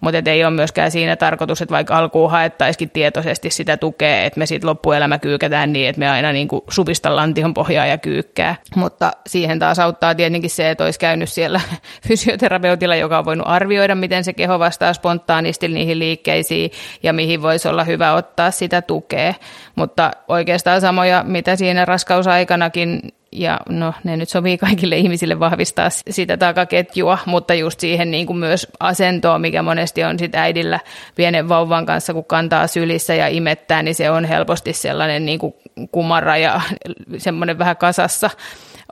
[0.05, 4.47] mutta ei ole myöskään siinä tarkoitus, että vaikka alkuun haettaisikin tietoisesti sitä tukea, että me
[4.47, 8.57] sitten loppuelämä kyykätään niin, että me aina niin kuin supista lantion pohjaa ja kyykkää.
[8.77, 11.61] Mutta siihen taas auttaa tietenkin se, että olisi käynyt siellä
[12.09, 16.71] fysioterapeutilla, joka on voinut arvioida, miten se keho vastaa spontaanisti niihin liikkeisiin
[17.03, 19.35] ja mihin voisi olla hyvä ottaa sitä tukea.
[19.75, 23.01] Mutta oikeastaan samoja, mitä siinä raskausaikanakin
[23.35, 28.37] ja no ne nyt sopii kaikille ihmisille vahvistaa sitä takaketjua, mutta just siihen niin kuin
[28.37, 30.81] myös asentoa, mikä monesti on sit äidillä
[31.15, 35.55] pienen vauvan kanssa, kun kantaa sylissä ja imettää, niin se on helposti sellainen niin kuin
[35.93, 36.61] kumara ja
[37.19, 38.31] semmoinen vähän kasassa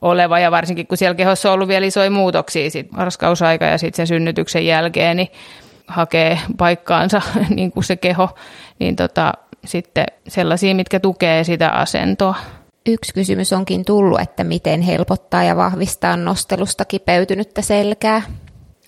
[0.01, 3.97] oleva ja varsinkin kun siellä kehossa on ollut vielä isoja muutoksia sit raskausaika ja sitten
[3.97, 5.28] sen synnytyksen jälkeen, niin
[5.86, 7.22] hakee paikkaansa
[7.57, 8.28] niin kuin se keho,
[8.78, 9.32] niin tota,
[9.64, 12.34] sitten sellaisia, mitkä tukee sitä asentoa.
[12.87, 18.22] Yksi kysymys onkin tullut, että miten helpottaa ja vahvistaa nostelusta kipeytynyttä selkää.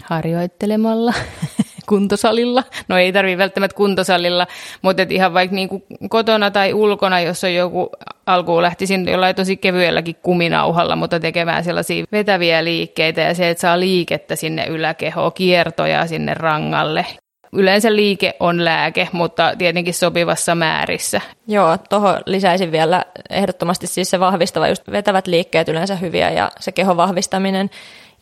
[0.02, 1.14] Harjoittelemalla
[1.88, 2.64] kuntosalilla.
[2.88, 4.46] No ei tarvitse välttämättä kuntosalilla,
[4.82, 7.90] mutta et ihan vaikka niinku kotona tai ulkona, jos on joku,
[8.26, 13.80] alkuun lähtisin jollain tosi kevyelläkin kuminauhalla, mutta tekemään sellaisia vetäviä liikkeitä ja se, että saa
[13.80, 17.06] liikettä sinne yläkehoon, kiertoja sinne rangalle.
[17.54, 21.20] Yleensä liike on lääke, mutta tietenkin sopivassa määrissä.
[21.46, 26.72] Joo, tuohon lisäisin vielä ehdottomasti siis se vahvistava, just vetävät liikkeet yleensä hyviä ja se
[26.72, 27.70] kehon vahvistaminen.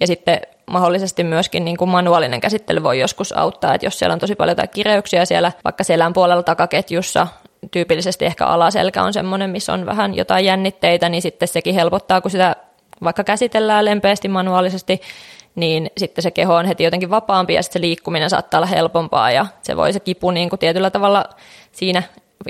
[0.00, 4.18] Ja sitten mahdollisesti myöskin niin kuin manuaalinen käsittely voi joskus auttaa, että jos siellä on
[4.18, 7.26] tosi paljon jotain kireyksiä siellä vaikka selän puolella takaketjussa,
[7.70, 12.30] tyypillisesti ehkä alaselkä on semmoinen, missä on vähän jotain jännitteitä, niin sitten sekin helpottaa, kun
[12.30, 12.56] sitä
[13.04, 15.00] vaikka käsitellään lempeästi manuaalisesti,
[15.54, 19.30] niin sitten se keho on heti jotenkin vapaampi ja sitten se liikkuminen saattaa olla helpompaa
[19.30, 21.24] ja se voi se kipu niin kuin tietyllä tavalla
[21.72, 22.02] siinä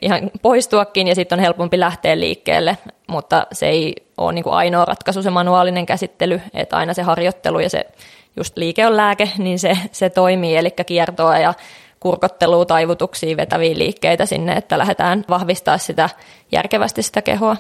[0.03, 4.85] ihan poistuakin ja sitten on helpompi lähteä liikkeelle, mutta se ei ole niin kuin ainoa
[4.85, 7.85] ratkaisu se manuaalinen käsittely, että aina se harjoittelu ja se
[8.37, 11.55] just liike on lääke, niin se, se toimii, eli kiertoa ja
[12.01, 16.09] kurkottelua, taivutuksia, vetäviä liikkeitä sinne, että lähdetään vahvistaa sitä
[16.53, 17.57] järkevästi sitä kehoa.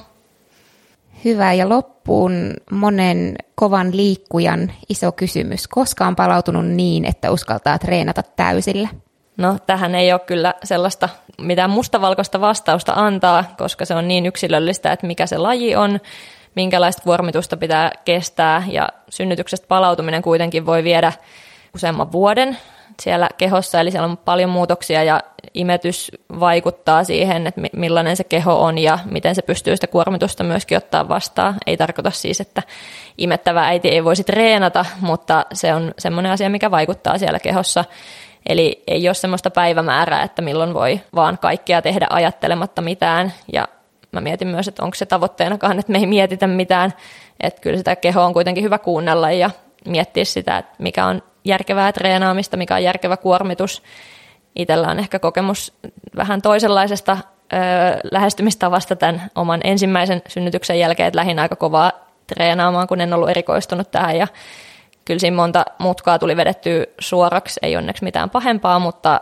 [1.25, 5.69] Hyvä ja loppuun monen kovan liikkujan iso kysymys.
[5.69, 8.89] Koska on palautunut niin, että uskaltaa treenata täysillä?
[9.37, 11.09] No tähän ei ole kyllä sellaista
[11.41, 16.01] mitään mustavalkoista vastausta antaa, koska se on niin yksilöllistä, että mikä se laji on,
[16.57, 21.13] minkälaista kuormitusta pitää kestää ja synnytyksestä palautuminen kuitenkin voi viedä
[21.75, 22.57] useamman vuoden
[23.03, 25.21] siellä kehossa, eli siellä on paljon muutoksia ja
[25.55, 30.79] imetys vaikuttaa siihen, että millainen se keho on ja miten se pystyy sitä kuormitusta myöskin
[30.79, 31.55] ottaa vastaan.
[31.67, 32.63] Ei tarkoita siis, että
[33.19, 37.85] imettävä äiti ei voisi treenata, mutta se on semmoinen asia, mikä vaikuttaa siellä kehossa.
[38.47, 43.33] Eli ei ole semmoista päivämäärää, että milloin voi vaan kaikkea tehdä ajattelematta mitään.
[43.53, 43.69] Ja
[44.13, 46.93] mä mietin myös, että onko se tavoitteenakaan, että me ei mietitä mitään.
[47.41, 49.51] Että kyllä sitä kehoa on kuitenkin hyvä kuunnella ja
[49.87, 53.83] miettiä sitä, että mikä on järkevää treenaamista, mikä on järkevä kuormitus.
[54.57, 55.75] Itellä on ehkä kokemus
[56.17, 57.13] vähän toisenlaisesta
[57.53, 57.57] ö,
[58.13, 61.93] lähestymistavasta tämän oman ensimmäisen synnytyksen jälkeen, että lähinnä aika kovaa
[62.27, 64.27] treenaamaan, kun en ollut erikoistunut tähän ja
[65.05, 69.21] kyllä siinä monta mutkaa tuli vedettyä suoraksi, ei onneksi mitään pahempaa, mutta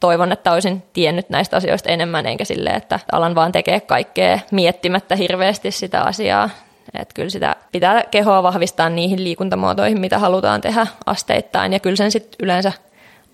[0.00, 5.16] toivon, että olisin tiennyt näistä asioista enemmän, enkä silleen, että alan vaan tekee kaikkea miettimättä
[5.16, 6.50] hirveästi sitä asiaa.
[6.94, 11.72] Että kyllä sitä pitää kehoa vahvistaa niihin liikuntamuotoihin, mitä halutaan tehdä asteittain.
[11.72, 12.72] Ja kyllä sen sitten yleensä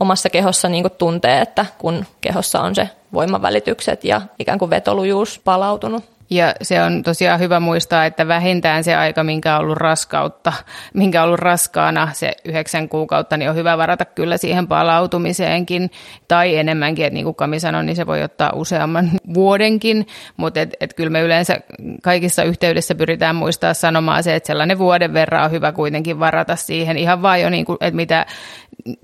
[0.01, 6.18] omassa kehossa niin tuntee, että kun kehossa on se voimavälitykset ja ikään kuin vetolujuus palautunut.
[6.31, 10.53] Ja se on tosiaan hyvä muistaa, että vähintään se aika, minkä on ollut raskautta,
[10.95, 15.91] minkä on ollut raskaana, se yhdeksän kuukautta, niin on hyvä varata kyllä siihen palautumiseenkin
[16.29, 17.05] tai enemmänkin.
[17.05, 20.07] Että niin kuin Kami sanoi, niin se voi ottaa useamman vuodenkin,
[20.37, 21.61] mutta et, et kyllä me yleensä
[22.03, 26.99] kaikissa yhteydessä pyritään muistaa sanomaan se, että sellainen vuoden verran on hyvä kuitenkin varata siihen
[26.99, 28.27] ihan vaan jo, niin kuin, että mitä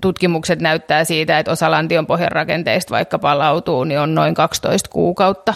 [0.01, 5.53] tutkimukset näyttää siitä, että osa lantion pohjarakenteista vaikka palautuu, niin on noin 12 kuukautta.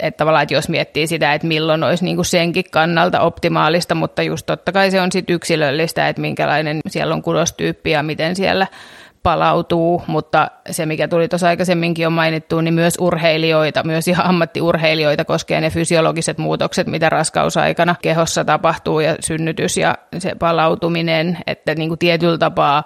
[0.00, 4.22] Että tavallaan, että jos miettii sitä, että milloin olisi niin kuin senkin kannalta optimaalista, mutta
[4.22, 8.66] just totta kai se on sitten yksilöllistä, että minkälainen siellä on kudostyyppi ja miten siellä
[9.22, 15.24] palautuu, mutta se mikä tuli tuossa aikaisemminkin jo mainittu, niin myös urheilijoita, myös ihan ammattiurheilijoita
[15.24, 21.88] koskee ne fysiologiset muutokset, mitä raskausaikana kehossa tapahtuu ja synnytys ja se palautuminen, että niin
[21.88, 22.84] kuin tietyllä tapaa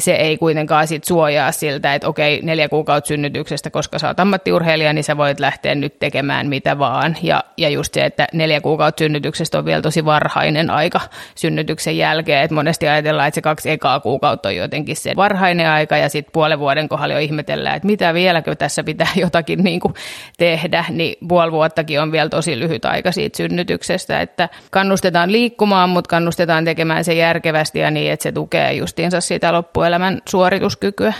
[0.00, 4.92] se ei kuitenkaan sit suojaa siltä, että okei, neljä kuukautta synnytyksestä, koska sä oot ammattiurheilija,
[4.92, 7.16] niin sä voit lähteä nyt tekemään mitä vaan.
[7.22, 11.00] Ja, ja just se, että neljä kuukautta synnytyksestä on vielä tosi varhainen aika
[11.34, 15.96] synnytyksen jälkeen, että monesti ajatellaan, että se kaksi ekaa kuukautta on jotenkin se varhainen aika,
[15.96, 19.94] ja sitten puolen vuoden kohdalla jo ihmetellään, että mitä vieläkö tässä pitää jotakin niin kuin
[20.38, 26.08] tehdä, niin puoli vuottakin on vielä tosi lyhyt aika siitä synnytyksestä, että kannustetaan liikkumaan, mutta
[26.08, 31.12] kannustetaan tekemään se järkevästi ja niin, että se tukee justiinsa sitä loppujen loppuelämän suorituskykyä.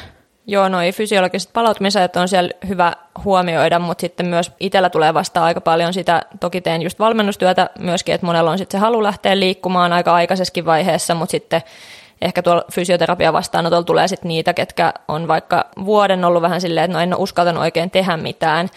[0.46, 2.92] Joo, noi fysiologiset palautumiset on siellä hyvä
[3.24, 8.14] huomioida, mutta sitten myös itsellä tulee vastaan aika paljon sitä, toki teen just valmennustyötä myöskin,
[8.14, 11.62] että monella on sitten se halu lähteä liikkumaan aika aikaisessakin vaiheessa, mutta sitten
[12.22, 16.96] ehkä tuolla fysioterapia vastaanotolla tulee sitten niitä, ketkä on vaikka vuoden ollut vähän silleen, että
[16.96, 18.68] no en ole uskaltanut oikein tehdä mitään,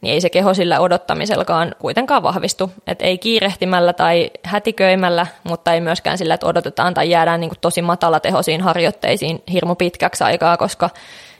[0.00, 2.70] niin ei se keho sillä odottamisellakaan kuitenkaan vahvistu.
[2.86, 7.58] Et ei kiirehtimällä tai hätiköimällä, mutta ei myöskään sillä, että odotetaan tai jäädään niin kuin
[7.60, 10.90] tosi matalatehoisiin harjoitteisiin hirmu pitkäksi aikaa, koska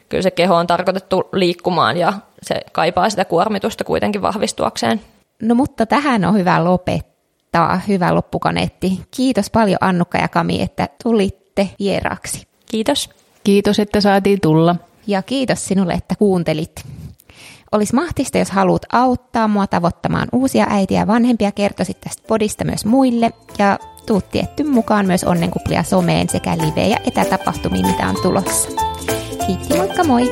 [0.09, 5.00] kyllä se keho on tarkoitettu liikkumaan ja se kaipaa sitä kuormitusta kuitenkin vahvistuakseen.
[5.42, 7.80] No mutta tähän on hyvä lopettaa.
[7.88, 9.00] Hyvä loppukaneetti.
[9.11, 12.46] Kiitos paljon Annukka ja Kami, että tulitte vieraaksi.
[12.70, 13.11] Kiitos.
[13.44, 14.76] Kiitos, että saatiin tulla.
[15.06, 16.84] Ja kiitos sinulle, että kuuntelit.
[17.73, 22.85] Olisi mahtista, jos haluat auttaa mua tavoittamaan uusia äitiä ja vanhempia, kertoisit tästä podista myös
[22.85, 28.69] muille ja tuut tietty mukaan myös onnenkuplia someen sekä live- ja etätapahtumiin, mitä on tulossa.
[29.47, 30.31] Kiitti, moikka moi!